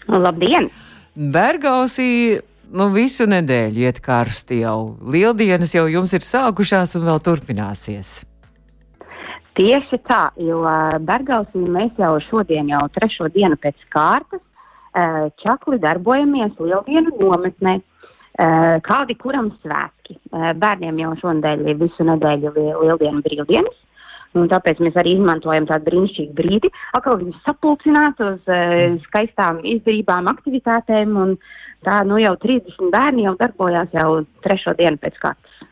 Labdien! 0.10 0.68
Bergausī 1.14 2.42
nu, 2.74 2.90
visu 2.94 3.28
nedēļu 3.30 3.86
iet 3.86 4.02
karsti 4.04 4.64
jau. 4.64 4.96
Lieldienas 5.14 5.76
jau 5.76 5.86
jums 5.92 6.14
ir 6.18 6.26
sākušās 6.26 6.98
un 6.98 7.06
vēl 7.10 7.22
turpināsies. 7.24 8.22
Tieši 9.54 10.00
tā, 10.10 10.32
jo 10.42 10.64
uh, 10.66 10.98
Bergausī 11.06 11.62
mēs 11.62 11.94
jau 12.02 12.16
šodien, 12.26 12.72
jau 12.74 12.88
trešo 12.96 13.30
dienu 13.36 13.60
pēc 13.62 13.78
kārtas, 13.94 14.42
uh, 14.42 15.30
čakli 15.44 15.78
darbojamies 15.84 16.58
Lieldienu 16.58 17.14
nometnē. 17.20 17.78
Uh, 18.34 18.82
kādi 18.82 19.14
kuram 19.14 19.52
svētki? 19.62 20.18
Bērniem 20.34 20.98
jau 21.04 21.12
šonadēļ 21.22 21.68
ir 21.70 21.78
visu 21.84 22.06
nedēļu 22.08 22.54
li 22.56 22.64
Lieldienu 22.82 23.22
brīvdienas. 23.22 23.78
Un 24.34 24.48
tāpēc 24.50 24.80
mēs 24.82 24.96
arī 24.98 25.18
izmantojam 25.18 25.68
tādu 25.70 25.86
brīnišķīgu 25.92 26.34
brīdi, 26.38 26.72
atkal 26.98 27.20
viņus 27.20 27.44
sapulcināt 27.46 28.24
uz 28.26 28.40
uh, 28.50 28.96
skaistām 29.06 29.62
izdarībām, 29.76 30.32
aktivitātēm. 30.32 31.14
Un 31.22 31.38
tā 31.86 32.02
nu 32.08 32.18
jau 32.22 32.34
30 32.42 32.90
bērni 32.94 33.28
jau 33.28 33.38
darbojās 33.40 33.94
jau 33.94 34.10
trešo 34.46 34.74
dienu 34.80 34.98
pēc 35.02 35.22
kārtas. 35.22 35.64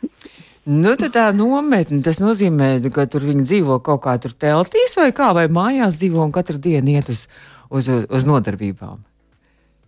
Nu, 0.61 0.93
tad 0.93 1.15
tā 1.15 1.23
nometne, 1.33 2.03
tas 2.05 2.19
nozīmē, 2.21 2.75
ka 2.93 3.07
tur 3.09 3.23
viņi 3.25 3.47
dzīvo 3.49 3.79
kaut 3.81 4.03
kā 4.03 4.13
tur 4.21 4.35
teltīs 4.37 4.93
vai 4.99 5.09
kā, 5.09 5.31
vai 5.33 5.47
mājās 5.49 5.97
dzīvo 5.97 6.21
un 6.21 6.33
katru 6.35 6.61
dienu 6.61 6.93
iet 6.93 7.09
uz, 7.09 7.25
uz, 7.73 7.89
uz 7.89 8.27
nodarbībām. 8.29 8.99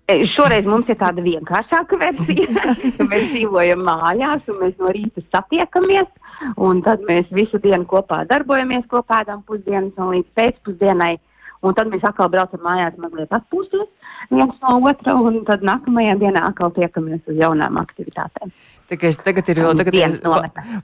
E, 0.10 0.16
Šoreiz 0.34 0.66
mums 0.68 0.90
ir 0.92 0.98
tāda 1.00 1.22
vienkāršāka 1.24 2.00
versija. 2.02 2.48
ka 2.98 3.06
mēs 3.12 3.30
dzīvojam 3.36 3.86
mājās, 3.86 4.42
un 4.50 4.60
mēs 4.64 4.74
no 4.82 4.90
rīta 4.96 5.22
satiekamies. 5.30 6.10
Un 6.58 6.82
tad 6.86 7.04
mēs 7.08 7.30
visu 7.32 7.60
dienu 7.64 7.88
kopā 7.90 8.24
darbojamies, 8.30 8.88
kopā 8.92 9.24
ēdam 9.24 9.44
pusdienas 9.48 9.98
un 9.98 10.14
līdz 10.16 10.30
pēcpusdienai. 10.40 11.16
Un 11.64 11.76
tad 11.78 11.88
mēs 11.88 12.04
atkal 12.04 12.28
braucam 12.32 12.60
mājās, 12.66 12.98
mazliet 13.00 13.32
atpūsties 13.32 13.88
viens 14.32 14.56
no 14.62 14.78
otra, 14.84 15.16
un 15.16 15.42
tad 15.48 15.64
nākamajā 15.66 16.16
dienā 16.22 16.46
atkal 16.50 16.72
tiekamies 16.76 17.24
uz 17.30 17.40
jaunām 17.40 17.80
aktivitātēm. 17.82 18.52
Tikai 18.92 19.14
tagad 19.24 19.48
ir 19.50 19.62
vēl 19.64 19.78
tagad 19.80 19.96
ir 19.96 20.18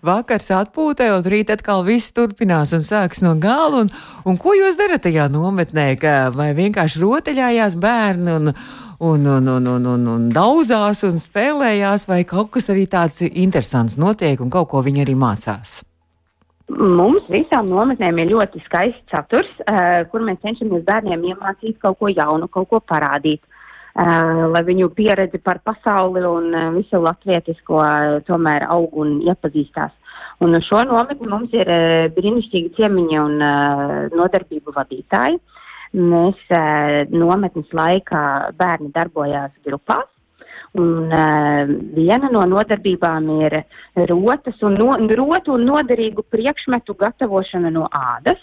vakars 0.08 0.50
atpūtē, 0.56 1.10
un 1.18 1.26
rīt 1.28 1.52
atkal 1.52 1.84
viss 1.88 2.14
turpinās 2.16 2.72
un 2.76 2.84
sāks 2.86 3.20
no 3.26 3.36
gala. 3.36 3.84
Un, 3.84 3.92
un 4.24 4.40
ko 4.40 4.56
jūs 4.56 4.80
darat 4.80 5.04
tajā 5.04 5.28
nometnē? 5.32 5.92
Ka, 6.00 6.14
vai 6.36 6.54
vienkārši 6.58 7.04
rotaļājās 7.04 7.76
bērni 7.80 8.38
un, 8.38 8.54
un, 9.00 9.26
un, 9.26 9.48
un, 9.48 9.68
un, 9.68 9.86
un, 9.86 10.08
un 10.14 10.26
daudzās 10.36 11.04
un 11.08 11.20
spēlējās, 11.20 12.08
vai 12.10 12.24
kaut 12.28 12.52
kas 12.56 12.70
arī 12.74 12.86
tāds 12.92 13.24
interesants 13.30 13.96
notiek 14.00 14.42
un 14.44 14.52
kaut 14.52 14.68
ko 14.74 14.84
viņi 14.84 15.06
arī 15.06 15.16
mācās? 15.20 15.80
Mums 16.70 17.26
visām 17.34 17.72
nometnēm 17.72 18.20
ir 18.22 18.34
ļoti 18.34 18.62
skaists 18.68 19.10
saturs, 19.10 19.50
uh, 19.64 20.04
kur 20.12 20.22
mēs 20.22 20.42
cenšamies 20.44 20.84
bērniem 20.86 21.24
iemācīt 21.32 21.80
kaut 21.82 21.98
ko 21.98 22.12
jaunu, 22.12 22.50
kaut 22.52 22.70
ko 22.70 22.82
parādīt, 22.84 23.42
uh, 23.42 24.46
lai 24.54 24.62
viņu 24.68 24.92
pieredzi 24.94 25.42
par 25.42 25.64
pasauli 25.66 26.22
un 26.30 26.52
uh, 26.54 26.68
visu 26.76 27.02
latvietisko 27.02 27.80
uh, 27.80 28.20
tomēr 28.28 28.68
aug 28.70 29.00
un 29.02 29.18
iepazīstās. 29.26 29.96
Un 30.46 30.60
šo 30.64 30.84
nometni 30.92 31.32
mums 31.32 31.56
ir 31.58 31.72
uh, 31.72 32.06
brīnišķīgi 32.14 32.76
ciemiņi 32.78 33.24
un 33.24 33.42
uh, 33.42 33.96
nodarbību 34.14 34.76
vadītāji. 34.76 35.40
Mēs 35.94 36.42
nometnes 37.10 37.72
laikā 37.74 38.24
bērni 38.60 38.92
darbojās 38.94 39.52
grupās. 39.66 40.08
Un 40.78 41.10
uh, 41.10 41.70
viena 41.96 42.30
no 42.30 42.44
nodarbībām 42.46 43.30
ir 43.42 43.56
rotas 44.12 44.60
un, 44.62 44.76
no, 44.78 44.92
rotu 45.18 45.56
un 45.56 45.66
noderīgu 45.66 46.28
priekšmetu 46.30 46.94
gatavošana 47.00 47.72
no 47.74 47.88
ādas. 47.90 48.38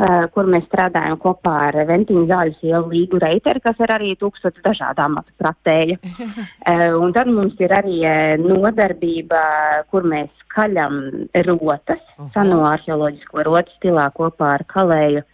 uh, 0.00 0.24
kur 0.32 0.48
mēs 0.48 0.64
strādājam 0.70 1.18
kopā 1.20 1.52
ar 1.68 1.78
Ventīnu 1.88 2.24
Zāļas 2.30 2.64
ielu 2.64 2.88
Līgu 2.94 3.20
Reiteri, 3.20 3.60
kas 3.60 3.76
ir 3.80 3.92
arī 3.92 4.14
tūkstots 4.16 4.64
dažādu 4.64 5.04
amatu 5.04 5.32
pratēja. 5.36 5.98
uh, 6.00 6.96
un 7.02 7.12
tad 7.12 7.28
mums 7.28 7.60
ir 7.60 7.76
arī 7.76 8.00
nodarbība, 8.40 9.44
kur 9.92 10.08
mēs 10.08 10.32
kaļam 10.56 11.28
rotas, 11.44 12.00
seno 12.32 12.62
arheoloģisko 12.70 13.44
rotu 13.44 13.76
stilā 13.76 14.08
kopā 14.16 14.54
ar 14.56 14.64
kalēju 14.72 15.26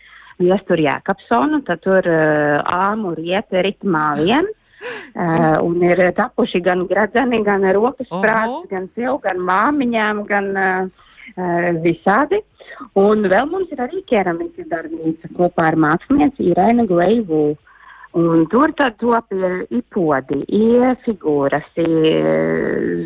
viesturu 0.42 0.86
Jēkabsonu, 0.88 1.62
tad 1.68 1.84
tur 1.84 2.06
uh, 2.10 2.58
āmu 2.90 3.14
rieti 3.18 3.62
ritmā 3.64 4.10
vien. 4.20 4.50
Uh, 5.14 5.60
un 5.62 5.82
ir 5.84 6.00
tapuši 6.16 6.58
gan 6.64 6.86
gradzeni, 6.90 7.42
gan 7.46 7.62
rokas 7.76 8.08
prāts, 8.10 8.64
gan 8.70 8.88
sev, 8.96 9.20
gan 9.22 9.38
māmiņām, 9.46 10.22
gan 10.26 10.48
uh, 10.58 11.04
uh, 11.36 11.68
visādi. 11.84 12.40
Un 12.98 13.28
vēl 13.30 13.50
mums 13.50 13.70
ir 13.74 13.82
arī 13.84 14.00
keramikas 14.08 14.66
darbnīca 14.72 15.30
kopā 15.36 15.68
ar 15.70 15.78
mākslinieci 15.84 16.48
Irēnu 16.50 16.88
Gleivu. 16.90 17.44
Un 18.18 18.42
tur 18.52 18.74
tad 18.76 18.98
top 19.00 19.30
ir 19.32 19.62
ipodi, 19.72 20.42
iefigūras, 20.52 21.70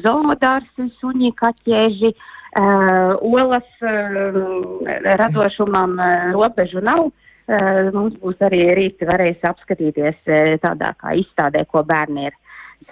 zoodārsi, 0.02 0.88
suņi, 0.96 1.30
kaķēži, 1.38 2.10
uh, 2.16 3.12
olas 3.20 3.86
uh, 3.86 4.40
radošumam 5.20 5.94
uh, 6.00 6.10
robežu 6.34 6.82
nav. 6.82 7.04
Uh, 7.10 7.25
mums 7.94 8.16
būs 8.22 8.40
arī 8.42 8.64
rīti 8.74 9.06
varēs 9.06 9.44
apskatīties 9.46 10.18
uh, 10.26 10.56
tādā 10.62 10.94
kā 11.00 11.14
izstādē, 11.20 11.66
ko 11.70 11.84
bērni 11.86 12.26
ir 12.30 12.34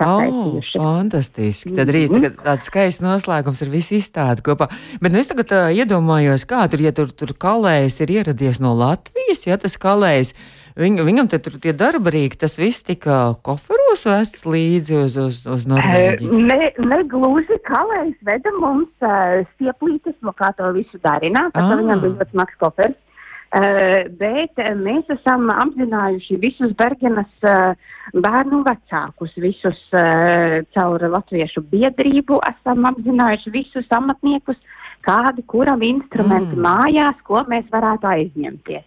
Oh, 0.02 0.58
fantastiski. 0.74 1.70
Tad 1.76 1.90
rīt 1.94 2.10
mm 2.10 2.22
-hmm. 2.22 2.42
tāds 2.42 2.66
skaists 2.66 3.02
noslēgums 3.02 3.62
ar 3.62 3.68
visu 3.70 3.94
izstādi 3.94 4.42
kopā. 4.42 4.66
Bet 5.00 5.12
nu, 5.12 5.18
es 5.18 5.28
tagad 5.30 5.52
uh, 5.52 5.70
iedomājos, 5.70 6.46
kā 6.50 6.66
tur, 6.70 6.80
ja 6.80 6.90
tur, 6.92 7.12
tur 7.12 7.30
kalējs 7.38 8.00
ir 8.02 8.10
ieradies 8.10 8.58
no 8.60 8.74
Latvijas, 8.74 9.46
ja 9.46 9.56
tas 9.56 9.78
kalējs, 9.78 10.34
viņ, 10.76 10.98
viņam 11.04 11.28
te 11.28 11.38
tur 11.38 11.60
tie 11.62 11.72
darba 11.72 12.10
rīki, 12.10 12.40
tas 12.40 12.58
viss 12.58 12.82
tika 12.82 13.34
koferos 13.42 14.02
vests 14.06 14.42
līdzi 14.42 15.04
uz, 15.04 15.16
uz, 15.16 15.46
uz 15.46 15.66
Norvēģiju. 15.66 16.32
Ne, 16.32 16.72
ne 16.78 17.00
gluži 17.04 17.58
kalējs 17.62 18.18
veda 18.26 18.50
mums 18.58 18.90
uh, 19.00 19.46
stieplītes, 19.54 20.18
no 20.22 20.32
kā 20.32 20.50
to 20.58 20.72
visu 20.72 20.98
darināt, 21.06 21.54
ah. 21.54 21.70
viņam 21.70 22.00
bija 22.00 22.14
ļoti 22.18 22.30
smags 22.30 22.58
kofers. 22.58 22.98
Uh, 23.54 24.08
bet 24.18 24.58
mēs 24.80 25.10
esam 25.14 25.46
apzinājuši 25.52 26.38
visus 26.42 26.72
Bergenas 26.78 27.46
uh, 27.46 27.76
bērnu 28.14 28.62
vecākus, 28.66 29.34
visus 29.40 29.78
caur 30.74 31.04
latviešu 31.16 31.62
biedrību, 31.70 32.40
esam 32.50 32.84
apzinājuši 32.90 33.52
visus 33.54 33.94
amatniekus, 33.96 34.58
kādi 35.06 35.44
kuram 35.46 35.82
instrumenti 35.86 36.56
mm. 36.56 36.66
mājās, 36.66 37.22
ko 37.26 37.44
mēs 37.48 37.70
varētu 37.72 38.10
aizņemties. 38.10 38.84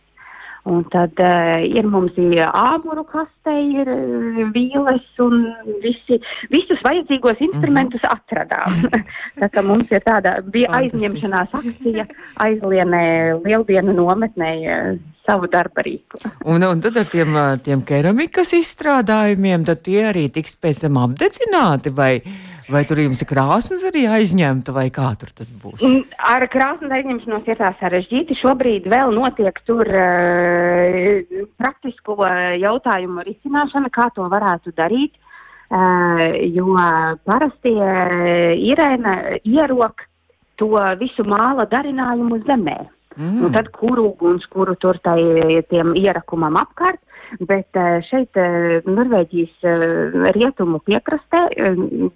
Un 0.68 0.84
tad 0.92 1.16
uh, 1.24 1.58
ir 1.64 1.86
mums 1.88 2.16
ir 2.20 2.42
āmuru 2.48 3.06
kaste, 3.08 3.54
ir 3.56 3.88
uh, 3.88 4.40
vīles 4.56 5.06
un 5.24 5.46
visi, 5.84 6.20
visus 6.52 6.82
vajadzīgos 6.88 7.40
instrumentus 7.46 8.04
mm 8.04 8.10
-hmm. 8.10 8.18
atradām. 8.18 9.06
Tā 9.42 9.50
kā 9.54 9.64
mums 9.64 9.92
ir 9.92 10.04
tāda, 10.04 10.42
bija 10.44 10.72
aizņemšanās 10.82 11.56
akcija 11.62 12.08
aizlienē 12.44 13.06
lieldienu 13.46 13.96
nometnē 13.96 14.52
uh, 14.66 15.00
savu 15.28 15.48
darba 15.52 15.84
rīku. 15.84 16.20
un, 16.46 16.64
un 16.64 16.82
tad 16.82 16.98
ar 16.98 17.10
tiem, 17.12 17.36
tiem 17.64 17.82
keramikas 17.88 18.54
izstrādājumiem, 18.54 19.66
tad 19.68 19.84
tie 19.88 20.08
arī 20.12 20.28
tiks 20.32 20.56
pēc 20.56 20.86
tam 20.86 21.00
apdedzināti 21.04 21.96
vai? 21.96 22.22
Vai 22.68 22.82
tur 22.84 23.00
jums 23.00 23.22
ir 23.24 23.30
krāsnes 23.30 23.84
arī 23.88 24.04
aizņemta, 24.12 24.74
vai 24.76 24.90
kā 24.92 25.08
tur 25.20 25.32
tas 25.36 25.52
būs? 25.56 25.86
Mm, 25.88 26.02
ar 26.34 26.44
krāsnes 26.52 26.92
aizņemšanos 26.98 27.48
ir 27.48 27.60
tā 27.62 27.70
sarežģīti. 27.80 28.36
Šobrīd 28.42 28.90
vēl 28.92 29.14
notiek 29.16 29.62
tur 29.68 29.88
uh, 29.88 31.38
praktisko 31.62 32.18
jautājumu 32.60 33.24
risināšana, 33.30 33.92
kā 33.94 34.10
to 34.16 34.28
varētu 34.34 34.76
darīt. 34.76 35.16
Uh, 35.68 36.36
jo 36.56 36.76
parasti 37.28 37.72
uh, 37.72 38.52
Irēna 38.56 39.40
ierok 39.48 40.04
to 40.60 40.76
visu 41.00 41.24
māla 41.28 41.68
darinājumu 41.72 42.42
zemē. 42.48 42.78
Mm. 43.18 43.46
Un 43.48 43.56
tad 43.56 43.72
kuru 43.74 44.12
uguns, 44.12 44.46
kuru 44.52 44.76
tur 44.78 45.00
tai, 45.02 45.18
tiem 45.72 45.96
ierakumam 45.98 46.60
apkārt, 46.60 47.00
bet 47.40 47.80
eh, 47.80 47.98
šeit 48.08 48.38
eh, 48.40 48.86
Norvēģijas 48.88 49.68
eh, 49.68 50.30
rietumu 50.38 50.80
piekrastē 50.86 51.44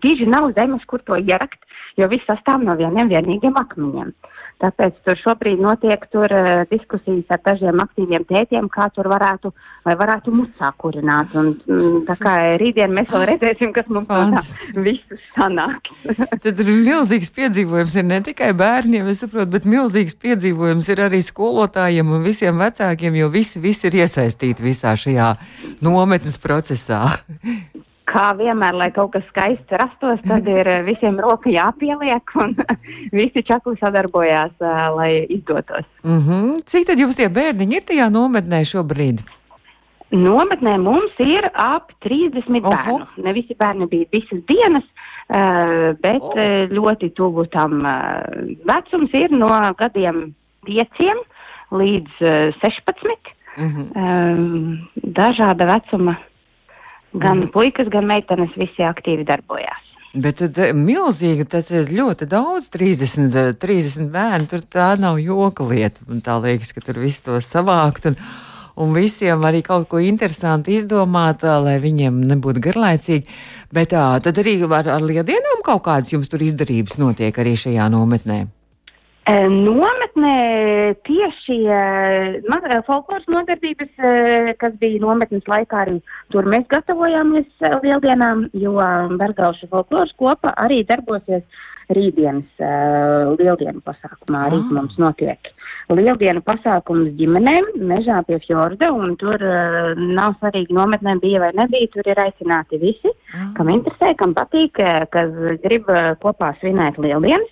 diži 0.04 0.28
nav 0.30 0.52
zemes, 0.58 0.86
kur 0.90 1.04
to 1.06 1.18
ierakt, 1.20 1.60
jo 2.00 2.08
viss 2.12 2.28
sastāv 2.30 2.64
no 2.66 2.76
vieniem 2.80 3.12
vienīgiem 3.12 3.58
akmeņiem. 3.62 4.14
Tāpēc 4.62 5.00
tur 5.06 5.18
šobrīd 5.18 5.62
notiek 5.62 6.04
tur 6.14 6.30
uh, 6.30 6.50
diskusijas 6.70 7.34
ar 7.34 7.42
dažiem 7.46 7.82
aktīviem 7.82 8.28
tētiem, 8.30 8.68
kā 8.70 8.88
tur 8.94 9.10
varētu, 9.10 9.50
vai 9.88 9.96
varētu 9.98 10.34
mucā 10.36 10.70
kurināt. 10.82 11.34
Un, 11.38 11.56
mm, 11.66 12.04
tā 12.10 12.18
kā 12.22 12.36
rītdien 12.62 12.94
mēs 12.94 13.10
vēl 13.10 13.26
redzēsim, 13.32 13.74
kas 13.74 13.90
mums 13.90 14.06
no 14.12 14.22
tā 14.36 14.44
visus 14.86 15.26
sanāks. 15.34 15.96
Tad 16.46 16.62
ir 16.62 16.72
milzīgs 16.76 17.34
piedzīvojums 17.34 17.98
ir 17.98 18.08
ne 18.12 18.22
tikai 18.30 18.52
bērniem, 18.58 19.10
es 19.10 19.26
saprotu, 19.26 19.50
bet 19.58 19.66
milzīgs 19.70 20.18
piedzīvojums 20.22 20.92
ir 20.94 21.06
arī 21.08 21.24
skolotājiem 21.26 22.14
un 22.14 22.26
visiem 22.26 22.62
vecākiem, 22.62 23.18
jo 23.18 23.34
visi, 23.34 23.62
visi 23.64 23.90
ir 23.90 24.04
iesaistīti 24.04 24.70
visā 24.70 24.94
šajā 25.00 25.34
nometnes 25.82 26.38
procesā 26.42 27.02
kā 28.10 28.32
vienmēr, 28.38 28.76
lai 28.78 28.90
kaut 28.96 29.14
kas 29.16 29.26
skaists 29.30 29.78
rastos, 29.80 30.22
tad 30.28 30.48
ir 30.50 30.68
eh, 30.68 30.82
visiem 30.88 31.20
roka 31.22 31.52
jāpieliek 31.52 32.34
un 32.42 32.56
visi 33.20 33.44
čakli 33.48 33.78
sadarbojās, 33.80 34.56
uh, 34.64 34.88
lai 34.96 35.12
izdotos. 35.30 35.86
Mm 36.04 36.22
-hmm. 36.26 36.64
Cik 36.66 36.88
tad 36.88 37.00
jums 37.00 37.16
tie 37.16 37.30
bērniņi 37.30 37.78
ir 37.78 37.86
tajā 37.92 38.10
nometnē 38.12 38.64
šobrīd? 38.74 39.24
Nometnē 40.12 40.78
mums 40.78 41.14
ir 41.20 41.50
ap 41.54 41.92
30 42.04 42.66
Oho. 42.66 42.72
bērnu. 42.72 43.08
Ne 43.24 43.34
visi 43.34 43.56
bērni 43.56 43.88
bija 43.88 44.06
visas 44.12 44.42
dienas, 44.48 44.84
uh, 44.84 45.96
bet 46.02 46.24
oh. 46.24 46.36
ļoti 46.78 47.14
tuvu 47.14 47.46
tam 47.46 47.86
vecums 48.66 49.14
ir 49.14 49.32
no 49.32 49.52
gadiem 49.78 50.34
5 50.68 51.14
līdz 51.72 52.12
uh, 52.22 52.54
16. 52.60 53.40
Mm 53.58 53.68
-hmm. 53.68 54.88
dažāda 54.96 55.66
vecuma 55.68 56.16
Gan 57.12 57.42
mm. 57.42 57.52
puikas, 57.54 57.90
gan 57.92 58.08
meitenes 58.08 58.54
visi 58.60 58.86
aktīvi 58.88 59.26
darbojās. 59.28 59.88
Bet 60.12 60.42
tad 60.42 60.58
eh, 60.60 60.74
milzīgi, 60.76 61.46
tad 61.48 61.70
ļoti 61.72 62.28
daudz, 62.32 62.68
30, 62.74 63.56
30 63.60 64.10
bērnu, 64.12 64.48
tur 64.52 64.64
tā 64.68 64.94
nav 65.00 65.20
joka 65.24 65.64
lieta. 65.68 66.04
Man 66.08 66.24
tā 66.24 66.36
liekas, 66.44 66.74
ka 66.76 66.84
tur 66.84 67.00
viss 67.00 67.24
to 67.24 67.40
savākt 67.44 68.10
un, 68.12 68.18
un 68.76 68.92
visiem 68.96 69.44
arī 69.48 69.64
kaut 69.64 69.88
ko 69.92 70.04
interesantu 70.04 70.76
izdomāt, 70.76 71.44
lai 71.44 71.78
viņiem 71.84 72.20
nebūtu 72.32 72.64
garlaicīgi. 72.68 73.38
Bet 73.72 73.94
tā, 73.96 74.08
tad 74.24 74.44
arī 74.44 74.58
ar, 74.68 74.92
ar 75.00 75.06
lieldienām 75.06 75.64
kaut 75.68 75.86
kādas 75.88 76.12
jums 76.12 76.32
tur 76.32 76.44
izdarības 76.44 77.00
notiek 77.00 77.40
arī 77.40 77.56
šajā 77.60 77.88
nometnē. 77.96 78.46
Nometnē 79.32 80.36
tieši 81.08 81.58
folkloras 82.88 83.28
nodarbības, 83.32 83.92
kas 84.60 84.74
bija 84.82 85.02
nometnes 85.04 85.46
laikā, 85.48 85.84
arī 85.86 86.00
tur 86.34 86.48
mēs 86.50 86.66
gatavojāmies 86.72 87.68
lieldienām, 87.84 88.48
jo 88.58 88.76
Bergauša 89.22 89.70
folkloras 89.72 90.12
kopa 90.20 90.56
arī 90.66 90.82
darbosies 90.90 91.46
rītdienas 91.92 92.64
lieldienu 93.40 93.84
pasākumā. 93.86 94.44
Rīt 94.54 94.68
ah. 94.68 94.74
mums 94.78 94.98
notiek 95.02 95.52
lieldienu 95.92 96.44
pasākums 96.48 97.14
ģimenēm 97.20 97.72
mežā 97.88 98.22
pie 98.28 98.40
fjorda, 98.46 98.92
un 98.96 99.16
tur 99.22 99.42
nav 100.02 100.38
svarīgi 100.42 100.76
nometnēm 100.76 101.24
bija 101.24 101.46
vai 101.46 101.54
nebija, 101.62 101.94
tur 101.96 102.12
ir 102.12 102.26
aicināti 102.26 102.82
visi, 102.82 103.16
ah. 103.36 103.50
kam 103.58 103.72
interesē, 103.76 104.14
kam 104.20 104.36
patīk, 104.38 104.82
kas 105.14 105.42
grib 105.64 105.90
kopā 106.24 106.56
svinēt 106.60 107.00
lieldienas. 107.02 107.52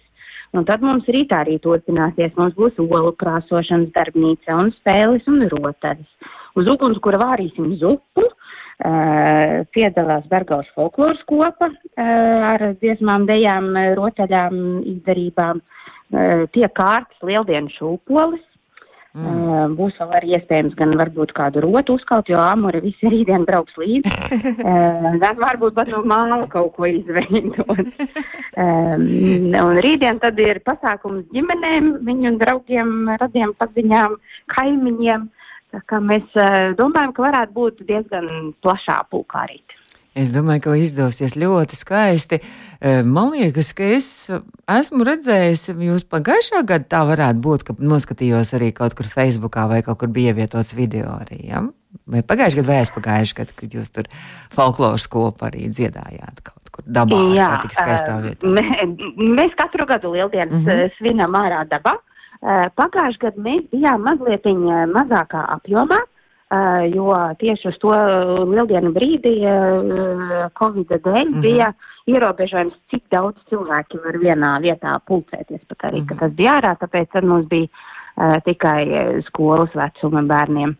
Un 0.57 0.65
tad 0.65 0.81
mums 0.81 1.05
rītā 1.11 1.43
arī 1.43 1.59
turpināsies. 1.61 2.33
Mums 2.37 2.55
būs 2.57 2.79
olu 2.81 3.13
krāsošanas 3.21 3.91
darbnīca 3.93 4.57
un 4.57 4.71
spēles 4.79 5.27
un 5.29 5.45
rotaļas. 5.51 6.09
Uz 6.57 6.69
ugunskura 6.73 7.21
vārīsim 7.21 7.75
zupu. 7.81 8.25
Uh, 8.79 9.65
piedalās 9.75 10.23
Bergauša 10.31 10.71
folkloras 10.71 11.19
kopa 11.27 11.67
uh, 11.67 12.05
ar 12.47 12.61
dziesmām, 12.79 13.25
dejām, 13.27 13.73
rotaļām, 13.99 14.53
izdarībām. 14.93 15.59
Uh, 15.59 16.45
tiek 16.55 16.71
kārtas 16.79 17.27
lieldienu 17.27 17.73
šūpolis. 17.75 18.45
Mm. 19.17 19.73
Būs 19.73 19.95
vēl 19.97 20.11
arī 20.19 20.35
iespējams 20.37 20.75
gan 20.77 20.91
varbūt 20.99 21.31
kādu 21.37 21.63
rotu 21.65 21.95
uzkaut, 21.97 22.27
jo 22.29 22.37
āmuri 22.37 22.83
visi 22.83 23.09
rītdien 23.09 23.47
brauks 23.47 23.73
līdzi. 23.81 24.11
gan 25.23 25.41
varbūt 25.41 25.73
pat 25.79 25.89
no 25.89 26.03
māla 26.05 26.43
kaut 26.51 26.75
ko 26.77 26.85
izveidot. 26.85 27.89
un 28.59 29.81
rītdien 29.81 30.21
tad 30.21 30.37
ir 30.43 30.61
pasākums 30.67 31.25
ģimenēm, 31.33 31.91
viņu 32.05 32.35
draugiem, 32.43 32.93
radiem 33.21 33.55
paziņām, 33.57 34.19
kaimiņiem. 34.53 35.27
Tā 35.73 35.83
kā 35.89 35.99
mēs 36.01 36.37
domājam, 36.77 37.13
ka 37.13 37.27
varētu 37.27 37.57
būt 37.57 37.83
diezgan 37.89 38.53
plašā 38.61 39.01
pulkā 39.09 39.47
rīt. 39.49 39.78
Es 40.17 40.31
domāju, 40.33 40.63
ka 40.65 40.75
izdosies 40.79 41.35
ļoti 41.37 41.77
skaisti. 41.77 42.39
Man 43.05 43.33
liekas, 43.35 43.69
ka 43.77 43.85
es 43.93 44.07
esmu 44.29 45.05
redzējis, 45.05 45.67
jūs 45.85 46.07
pagājušā 46.09 46.63
gada 46.67 46.87
tā 46.89 47.03
varētu 47.05 47.43
būt, 47.45 47.65
ka 47.67 47.75
noskatījos 47.77 48.55
arī 48.57 48.71
kaut 48.75 48.97
kur 48.97 49.09
Facebookā 49.09 49.67
vai 49.69 49.83
kaut 49.85 50.01
kur 50.01 50.09
bija 50.13 50.33
ievietots 50.33 50.73
video 50.77 51.13
arī. 51.19 51.43
Ja? 51.51 51.61
Vai 52.09 52.23
pagājušajā 52.25 52.61
gadā, 52.63 52.71
vai 52.71 52.81
aizpagājušajā 52.81 53.37
gadā, 53.37 53.57
kad 53.61 53.77
jūs 53.77 53.93
tur 53.93 54.09
folkloras 54.55 55.05
kopu 55.13 55.45
arī 55.45 55.69
dziedājāt 55.69 56.41
kaut 56.45 56.73
kur 56.73 56.85
dabā, 56.89 57.21
Jā, 57.37 57.53
tā 57.53 57.67
tik 57.67 57.77
skaistā 57.77 58.19
vietā? 58.25 58.49
Mē, 58.49 58.65
mēs 59.37 59.57
katru 59.61 59.85
gadu 59.89 60.13
lieldienas 60.17 60.57
mm 60.57 60.65
-hmm. 60.65 60.95
svinam 60.97 61.37
ārā 61.37 61.65
dabā. 61.69 61.99
Pagājušajā 62.41 63.27
gadā 63.27 63.45
mēs 63.45 63.67
bijām 63.69 64.01
mazliet 64.01 64.45
mazākā 64.89 65.45
apjomā. 65.53 66.01
Uh, 66.01 66.18
jo 66.93 67.13
tieši 67.39 67.67
uz 67.69 67.77
to 67.77 67.93
lieldienu 68.49 68.89
brīdi 68.95 69.35
uh, 69.45 70.49
Covid 70.57 70.89
dēļ 70.89 71.25
mm 71.27 71.33
-hmm. 71.33 71.41
bija 71.41 71.73
ierobežojums, 72.09 72.73
cik 72.89 73.03
daudz 73.11 73.37
cilvēki 73.49 74.01
var 74.03 74.17
vienā 74.17 74.57
vietā 74.61 74.97
pulcēties. 75.05 75.61
Pat 75.67 75.91
arī, 75.91 76.01
mm 76.01 76.05
-hmm. 76.05 76.07
ka 76.09 76.15
tas 76.15 76.31
bija 76.31 76.57
ārā, 76.57 76.75
tāpēc 76.81 77.07
tad 77.13 77.23
mums 77.23 77.47
bija 77.47 77.67
uh, 77.67 78.35
tikai 78.45 79.21
skolas 79.27 79.69
vecuma 79.75 80.21
bērniem 80.21 80.75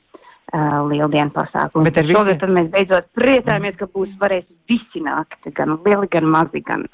uh, 0.54 0.90
lieldienu 0.90 1.30
pasākumu. 1.30 1.84
Bet 1.84 1.98
ar 1.98 2.06
visu... 2.06 2.20
Šogad 2.20 2.40
tad 2.40 2.50
mēs 2.50 2.70
beidzot 2.74 3.06
priecājamies, 3.14 3.78
ka 3.78 3.86
būs 3.86 4.10
varēs 4.20 4.46
visi 4.70 5.04
nākt, 5.06 5.54
gan 5.54 5.78
lieli, 5.86 6.08
gan 6.12 6.26
mazi. 6.26 6.62
Gan 6.66 6.88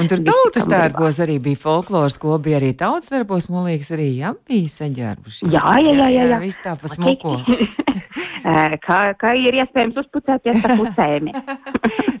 Un 0.00 0.08
tur 0.08 0.18
tautas 0.30 0.66
darbos 0.66 1.20
arī 1.22 1.38
bija 1.38 1.56
folkloras, 1.56 2.18
ko 2.18 2.38
bija 2.38 2.58
arī 2.58 2.74
tautas 2.74 3.10
darbos, 3.10 3.48
man 3.48 3.64
liekas, 3.70 3.90
arī 3.90 4.16
jā, 4.18 4.34
bija 4.48 4.68
saģērbuši. 4.68 5.50
Jā, 5.52 5.78
jā, 5.78 5.92
jā, 5.94 6.08
jā. 6.08 6.30
jā. 6.34 6.38
Viss 6.42 6.62
tā 6.64 6.76
pa 6.80 6.88
smuko. 6.88 7.38
kā, 8.86 9.00
kā 9.20 9.34
ir 9.40 9.60
iespējams 9.62 10.00
uzpucēties, 10.04 10.62
tā 10.64 10.78
pucējumi. 10.78 11.36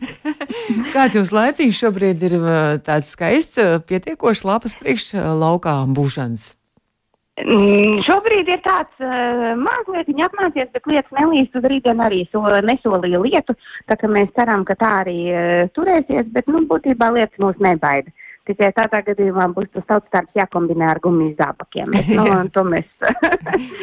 Kāds 0.94 1.18
jums 1.18 1.32
laiciņš 1.36 1.80
šobrīd 1.84 2.28
ir 2.28 2.38
tāds 2.86 3.14
skaists, 3.14 3.60
pietiekoši 3.88 4.48
lapas 4.48 4.76
priekš 4.78 5.12
laukā 5.16 5.80
būšanas? 5.96 6.54
Mm, 7.36 7.98
šobrīd 8.06 8.48
ir 8.48 8.60
tāds 8.64 9.02
uh, 9.04 9.50
mazliet 9.60 10.08
apmācies, 10.24 10.70
bet 10.72 10.86
lietas 10.88 11.18
nelīst 11.18 11.58
uz 11.58 11.66
rītdienu 11.68 12.00
arī 12.06 12.22
so, 12.30 12.40
nesolīja 12.64 13.20
lietu, 13.20 13.52
tā 13.84 13.98
ka 14.00 14.08
mēs 14.08 14.30
ceram, 14.38 14.64
ka 14.64 14.72
tā 14.80 14.92
arī 15.02 15.18
uh, 15.28 15.66
turēsies, 15.76 16.30
bet, 16.32 16.48
nu, 16.48 16.62
būtībā 16.70 17.10
lietas 17.12 17.36
mūs 17.42 17.60
nebaida. 17.60 18.08
Tikai 18.46 18.70
tādā 18.76 19.02
gadījumā 19.06 19.48
būs 19.56 19.70
tas 19.74 20.04
darbs 20.14 20.38
jākombinē 20.38 20.90
ar 20.92 21.00
gumijas 21.02 21.36
zābakiem. 21.40 21.92
Bet, 21.94 22.10
nu, 22.14 22.26
to 22.54 22.64
mēs, 22.68 22.88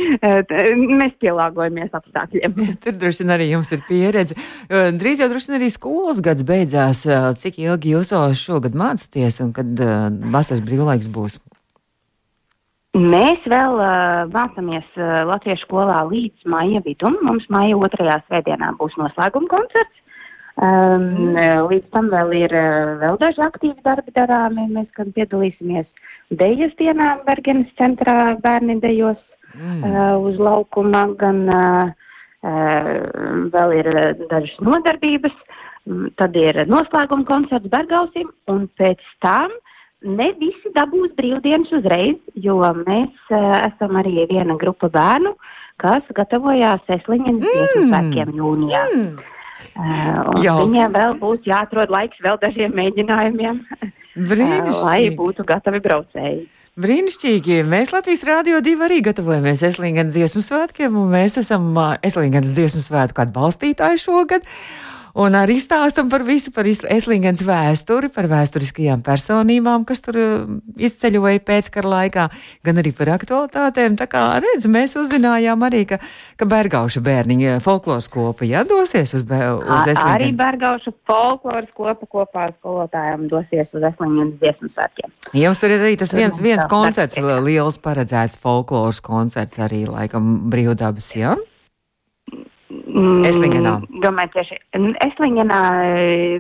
mēs 1.02 1.16
pielāgojamies 1.24 1.96
apstākļiem. 2.00 2.60
Tur 2.84 3.00
droši 3.00 3.24
vien 3.24 3.36
arī 3.38 3.50
jums 3.52 3.74
ir 3.76 3.84
pieredze. 3.90 4.38
Drīz 4.70 5.24
jau 5.24 5.32
droši 5.32 5.52
vien 5.52 5.60
arī 5.62 5.72
skolas 5.74 6.22
gads 6.24 6.46
beidzās. 6.48 7.06
Cik 7.44 7.60
ilgi 7.64 7.98
jūs 7.98 8.14
šogad 8.40 8.78
mācāties 8.78 9.42
un 9.44 9.52
kad 9.56 9.84
vasaras 10.34 10.64
brīvlaiks 10.64 11.12
būs? 11.12 11.42
Mēs 12.94 13.42
vēl 13.50 13.80
uh, 13.82 14.30
mācāmies 14.30 14.86
uh, 15.02 15.24
Latviešu 15.26 15.66
skolā 15.66 16.04
līdz 16.12 16.46
maija 16.46 16.84
vidum. 16.86 17.16
Mums 17.26 17.48
maija 17.50 17.80
otrajā 17.82 18.20
svētdienā 18.28 18.70
būs 18.78 18.94
noslēguma 19.02 19.50
koncerts. 19.50 20.03
Um, 20.54 21.34
mm. 21.34 21.38
Līdz 21.72 21.88
tam 21.96 22.12
vēl 22.14 22.34
ir 22.44 22.54
uh, 22.54 22.94
vēl 23.02 23.18
daži 23.22 23.42
aktīvi 23.42 23.80
darbi 23.86 24.14
darāmi. 24.14 24.68
Mēs 24.76 24.90
gan 24.98 25.10
piedalīsimies 25.16 25.88
dejas 26.30 26.76
dienā 26.78 27.16
Bergenes 27.26 27.72
centrā 27.80 28.36
bērni 28.44 28.78
dejos 28.84 29.18
mm. 29.58 29.82
uh, 29.82 30.14
uz 30.22 30.38
laukuma, 30.38 31.08
gan 31.18 31.42
uh, 31.50 31.90
uh, 32.46 32.94
vēl 33.56 33.76
ir 33.82 33.92
dažas 34.30 34.56
nodarbības. 34.62 35.36
Tad 36.22 36.38
ir 36.40 36.62
noslēguma 36.70 37.26
koncerts 37.28 37.68
Bergausim 37.74 38.30
un 38.48 38.70
pēc 38.80 39.02
tam 39.26 39.52
uh, 39.52 39.74
ne 40.04 40.30
visi 40.40 40.72
dabūs 40.76 41.14
brīvdienas 41.18 41.72
uzreiz, 41.80 42.18
jo 42.36 42.60
mēs 42.84 43.32
uh, 43.32 43.52
esam 43.70 43.98
arī 44.00 44.28
viena 44.30 44.56
grupa 44.60 44.90
bērnu, 44.92 45.34
kas 45.82 46.08
gatavojās 46.16 46.84
Esliņas 46.98 47.38
mm. 47.40 47.46
Ziemassvētkiem 47.48 48.34
jūnijā. 48.40 48.84
Mm. 48.94 49.32
Uh, 49.74 50.34
viņiem 50.64 50.94
vēl 50.96 51.16
būs 51.22 51.48
jāatrod 51.50 51.94
laiks 51.94 52.20
vēl 52.24 52.40
dažiem 52.42 52.76
mēģinājumiem, 52.78 53.62
uh, 53.64 54.76
lai 54.84 55.00
būtu 55.18 55.46
gatavi 55.48 55.82
braucēji. 55.84 56.44
Brīnišķīgi! 56.74 57.60
Mēs 57.70 57.92
Latvijas 57.94 58.24
Rādio 58.26 58.58
2 58.66 58.80
arī 58.88 58.96
gatavojamies 59.06 59.62
Eslīgas 59.68 60.10
dziesmu 60.16 60.42
svētkiem, 60.42 60.96
un 60.98 61.12
mēs 61.14 61.38
esam 61.38 61.68
Eslīgas 62.02 62.50
dziesmu 62.56 62.82
svētku 62.82 63.22
atbalstītāji 63.22 64.02
šogad. 64.02 64.48
Un 65.14 65.36
arī 65.38 65.60
stāstam 65.62 66.08
par 66.10 66.24
visu, 66.26 66.50
par 66.50 66.66
Eslingens 66.66 67.44
vēsturi, 67.46 68.08
par 68.10 68.26
vēsturiskajām 68.32 69.04
personībām, 69.06 69.84
kas 69.86 70.02
tur 70.02 70.18
uh, 70.18 70.56
izceļoja 70.82 71.44
pēckara 71.46 71.92
laikā, 71.92 72.24
gan 72.66 72.82
arī 72.82 72.96
par 72.98 73.12
aktualitātēm. 73.14 73.94
Tā 74.00 74.08
kā 74.10 74.24
redz, 74.42 74.66
mēs 74.74 74.98
uzzinājām 74.98 75.68
arī, 75.70 75.84
ka, 75.92 76.00
ka 76.40 76.50
Bergauša 76.50 77.04
bērniņa 77.06 77.60
folkloras 77.62 78.10
kopa 78.10 78.50
jādosies 78.50 79.14
uz, 79.14 79.22
uz 79.22 79.86
Eslingen. 79.94 80.16
Arī 80.16 80.32
Bergauša 80.42 80.96
folkloras 81.06 81.70
kopa 81.78 82.10
kopā 82.10 82.48
ar 82.48 82.58
skolotājiem 82.58 83.30
dosies 83.30 83.70
uz 83.70 83.90
Eslingens 83.94 84.42
dziesmu 84.42 84.74
svētkiem. 84.74 85.14
Jums 85.44 85.62
tur 85.62 85.78
ir 85.78 85.86
arī 85.92 86.02
tas 86.02 86.18
viens, 86.18 86.42
viens 86.42 86.66
koncerts, 86.74 87.22
liels 87.22 87.78
paredzēts 87.86 88.42
folkloras 88.42 89.06
koncerts 89.06 89.62
arī 89.62 89.86
laikam 89.86 90.40
brīvdabas, 90.50 91.14
jā? 91.22 91.38
Ja? 91.38 91.53
Mm, 92.74 93.24
Eslingenā. 93.28 93.74
Domāju, 94.04 94.32
tieši 94.38 94.58
Eslingenā 95.06 95.60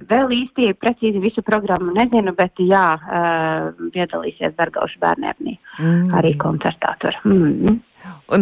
vēl 0.09 0.31
īsti 0.37 0.73
precīzi 0.81 1.21
visu 1.21 1.43
programmu 1.45 1.93
nezinu, 1.95 2.33
bet 2.37 2.61
jā, 2.61 2.85
uh, 2.97 3.89
piedalīsies 3.93 4.55
Dargaušu 4.57 5.01
bērnēpnī 5.03 5.55
mm. 5.55 6.13
arī 6.19 6.33
koncertā 6.41 6.95
tur. 7.01 7.17
Mm. 7.27 7.81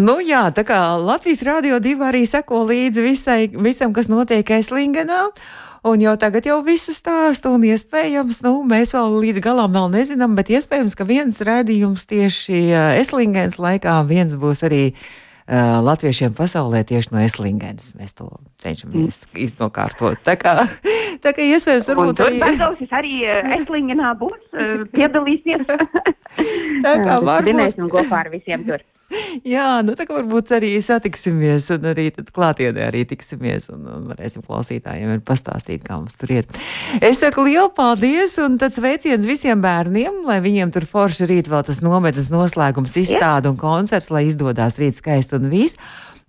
Nu 0.01 0.17
jā, 0.23 0.45
tā 0.55 0.63
kā 0.67 0.79
Latvijas 1.01 1.43
Rādio 1.45 1.81
2 1.83 2.05
arī 2.07 2.23
seko 2.29 2.63
līdzi 2.69 3.03
visai, 3.05 3.41
visam, 3.51 3.93
kas 3.93 4.09
notiek 4.11 4.47
Eslingenā. 4.57 5.27
Un 5.87 5.97
jau 5.97 6.13
tagad 6.21 6.45
jau 6.45 6.59
visu 6.61 6.93
stāstu, 6.93 7.55
un 7.57 7.65
iespējams, 7.65 8.43
nu, 8.45 8.59
mēs 8.69 8.93
vēl 8.93 9.17
līdz 9.23 9.41
galam 9.41 9.73
vēl 9.73 9.89
nezinām, 9.95 10.35
bet 10.37 10.51
iespējams, 10.53 10.93
ka 10.93 11.07
viens 11.09 11.41
rādījums 11.41 12.05
tieši 12.05 12.59
eh, 12.69 12.99
Eslingens 13.01 13.57
laikā, 13.57 13.95
viens 14.05 14.37
būs 14.37 14.61
arī 14.67 14.83
uh, 14.91 15.07
uh, 15.47 15.79
latviešiem 15.85 16.35
pasaulē 16.37 16.83
tieši 16.87 17.13
no 17.13 17.21
Eslingenes. 17.23 17.91
Mēs 17.99 18.15
to 18.17 18.29
cenšamies 18.63 19.21
mm. 19.25 19.41
iznokārtot. 19.47 20.21
Tā 20.27 20.37
kā, 20.39 20.55
tā 21.23 21.35
kā 21.35 21.45
iespējams, 21.45 21.91
varbūt 21.91 22.23
arī. 22.27 22.39
Bardausis 22.43 22.95
arī 22.95 23.19
Eslingenā 23.57 24.13
būs, 24.19 24.41
uh, 24.55 24.85
piedalīsies. 24.95 25.67
tā 26.85 26.95
kā 27.03 27.19
varbūt. 27.19 27.51
Vinēsim 27.51 27.91
kopā 27.91 28.25
ar 28.25 28.33
visiem 28.33 28.65
tur. 28.67 28.83
Jā, 29.55 29.81
nu 29.85 29.95
tā 29.97 30.05
kā 30.07 30.15
varbūt 30.17 30.53
arī 30.57 30.71
satiksimies, 30.83 31.69
un 31.75 31.89
arī 31.91 32.09
klātienē 32.11 32.87
arī 32.89 33.03
tiksimies, 33.09 33.69
un, 33.73 33.85
un 33.89 34.05
varēsim 34.11 34.45
klausītājiem 34.45 35.23
pastāstīt, 35.27 35.83
kā 35.87 35.99
mums 35.99 36.15
tur 36.19 36.33
iet. 36.37 36.55
Es 37.03 37.21
saku 37.23 37.45
lielu 37.47 37.71
paldies, 37.75 38.37
un 38.43 38.57
tad 38.61 38.75
sveiciens 38.75 39.27
visiem 39.27 39.63
bērniem, 39.63 40.23
lai 40.27 40.39
viņiem 40.43 40.73
tur 40.75 40.87
forši 40.89 41.29
rīt 41.31 41.51
vēl 41.51 41.65
tas 41.67 41.81
nometnes 41.83 42.31
noslēgums 42.33 42.97
izstāda 43.01 43.51
un 43.51 43.59
koncerts, 43.59 44.11
lai 44.13 44.27
izdodas 44.29 44.79
rīt 44.81 44.99
skaisti 44.99 45.37
un 45.39 45.51
viss. 45.51 45.79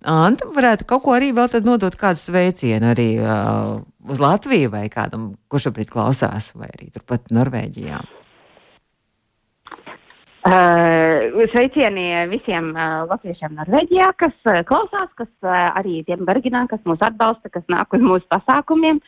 Anta 0.03 0.49
varētu 0.51 0.87
kaut 0.87 1.05
ko 1.05 1.13
arī 1.15 1.31
vēl 1.35 1.47
tad 1.51 1.67
nodot 1.67 1.95
kādu 1.95 2.19
sveicienu 2.19 2.89
arī 2.91 3.07
uh, 3.23 3.77
uz 4.11 4.19
Latviju 4.19 4.73
vai 4.73 4.89
kādam, 4.91 5.31
kurš 5.47 5.69
šobrīd 5.69 5.93
klausās, 5.93 6.51
vai 6.59 6.67
arī 6.73 6.91
turpat 6.91 7.31
Norvēģijā. 7.31 8.01
Uh, 10.43 11.47
sveicieni 11.53 12.25
visiem 12.27 12.73
uh, 12.75 13.05
latviešiem 13.07 13.53
Norvēģijā, 13.55 14.09
kas 14.19 14.33
uh, 14.51 14.57
klausās, 14.67 15.07
kas 15.15 15.29
uh, 15.39 15.53
arī 15.79 16.01
tiem 16.03 16.25
Berginā, 16.27 16.65
kas 16.67 16.81
mūs 16.83 16.99
atbalsta, 17.07 17.47
kas 17.53 17.63
nāk 17.71 17.95
uz 17.95 18.03
mūsu 18.03 18.27
pasākumiem. 18.27 18.99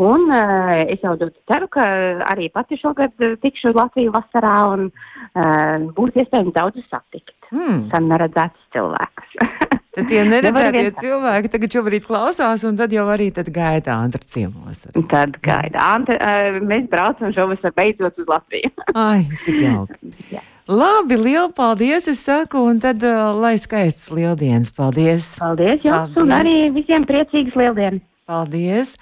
Un 0.00 0.24
uh, 0.32 0.72
es 0.88 1.04
jau 1.04 1.12
ceru, 1.20 1.68
ka 1.76 1.84
arī 2.32 2.48
pati 2.54 2.80
šogad 2.80 3.12
tikšu 3.44 3.74
Latviju 3.76 4.16
vasarā 4.16 4.56
un 4.72 4.88
uh, 4.88 5.92
būs 5.92 6.16
iespējams 6.24 6.56
daudzus 6.56 6.88
satikt. 6.88 7.36
Mm. 7.52 7.84
Sen 7.92 8.08
neredzētus 8.08 8.72
cilvēkus. 8.72 9.38
Tad 9.98 10.08
tie 10.08 10.24
neredzētie 10.24 10.88
cilvēki 11.04 11.52
tagad 11.52 11.74
šobrīd 11.74 12.04
klausās, 12.08 12.62
un 12.68 12.76
tad 12.78 12.92
jau 12.94 13.08
arī 13.10 13.32
tad 13.34 13.48
gaida 13.50 13.96
Antra 13.98 14.22
ciemos. 14.22 14.84
Arī. 14.88 15.02
Tad 15.10 15.40
gaida 15.44 15.88
Antra, 15.96 16.16
uh, 16.16 16.60
mēs 16.64 16.88
braucam 16.92 17.34
šovasar 17.36 17.76
beidzot 17.76 18.22
uz 18.24 18.30
Latviju. 18.30 18.72
Ai, 18.94 19.26
cik 19.44 19.66
jauki. 19.66 20.06
Labi, 20.68 21.16
liela 21.16 21.48
paldies, 21.48 22.04
es 22.12 22.18
saku, 22.26 22.60
un 22.68 22.76
tad 22.76 23.00
uh, 23.00 23.32
lai 23.40 23.54
skaists 23.56 24.10
lieldienas. 24.12 24.68
Paldies! 24.76 25.30
Paldies 25.40 25.80
jums, 25.80 26.12
paldies. 26.12 26.20
un 26.20 26.34
arī 26.36 26.56
visiem 26.74 27.06
priecīgas 27.08 27.56
lieldienas! 27.56 28.04
Paldies! 28.28 28.92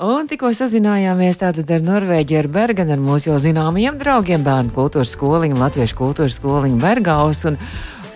Un 0.00 0.30
tikko 0.30 0.48
sazinājāmies 0.56 1.42
tātad 1.42 1.68
ar 1.76 1.84
Norvēģiju, 1.84 2.40
ar 2.40 2.48
Bergenu, 2.56 2.96
ar 2.96 3.04
mūsu 3.04 3.28
jau 3.28 3.36
zināmajiem 3.36 4.00
draugiem, 4.00 4.40
bērnu 4.48 4.72
kultūras 4.72 5.12
skoliņu, 5.12 5.60
latviešu 5.60 6.00
kultūras 6.00 6.40
skoliņu 6.40 6.80
Bergaus. 6.80 7.44
Un 7.52 7.60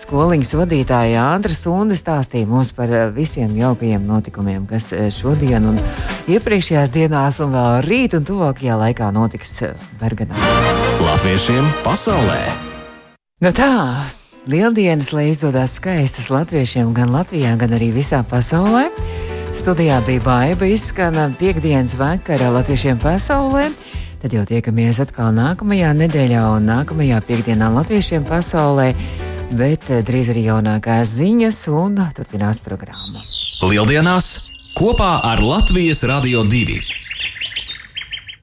skoliņas 0.01 0.57
vadītāja 0.57 1.29
Andra 1.29 1.53
Sunde 1.53 1.93
stāstīja 2.01 2.49
mums 2.49 2.73
par 2.73 2.89
visiem 3.13 3.53
jaukajiem 3.53 4.09
notikumiem, 4.09 4.65
kas 4.65 4.89
šodien 5.13 5.69
un 5.75 5.77
iepriekšējās 6.25 6.97
dienās, 6.97 7.37
un 7.45 7.53
vēl 7.53 7.83
rīt 7.85 8.17
un 8.17 8.25
tuvākajā 8.25 8.81
laikā 8.81 9.13
notiks 9.13 9.59
eh, 9.61 9.91
Bergenā. 10.01 10.41
Latviešiem 11.05 11.69
pasaulē! 11.85 12.73
Nu 13.45 13.51
tā, 13.53 14.01
lieldienas, 14.49 15.11
lai 15.13 15.27
izdodas 15.29 15.75
skaistas 15.77 16.31
latviešiem 16.33 16.95
gan 16.97 17.11
Latvijā, 17.13 17.51
gan 17.61 17.75
arī 17.77 17.91
visā 17.93 18.23
pasaulē. 18.25 18.87
Studijā 19.53 19.99
bija 20.07 20.23
baiva, 20.25 20.65
izskan 20.65 21.35
piekdienas 21.37 21.93
vakarā 21.99 22.47
latviešiem 22.55 22.97
pasaulē. 23.03 23.67
Tad 24.23 24.33
jau 24.33 24.47
tiekamies 24.49 25.03
atkal 25.05 25.29
nākamajā 25.37 25.93
nedēļā 25.93 26.41
un 26.55 26.65
nākamajā 26.71 27.21
piekdienā 27.29 27.69
latviešiem 27.77 28.25
pasaulē, 28.25 28.89
bet 29.53 29.93
eh, 29.93 30.01
drīz 30.01 30.33
arī 30.33 30.47
jaunākās 30.49 31.13
ziņas 31.21 31.63
un 31.69 32.01
turpinās 32.17 32.65
programma. 32.65 33.21
Lieldienās 33.61 34.49
kopā 34.73 35.19
ar 35.21 35.45
Latvijas 35.45 36.01
Radio 36.09 36.41
2. 36.49 37.04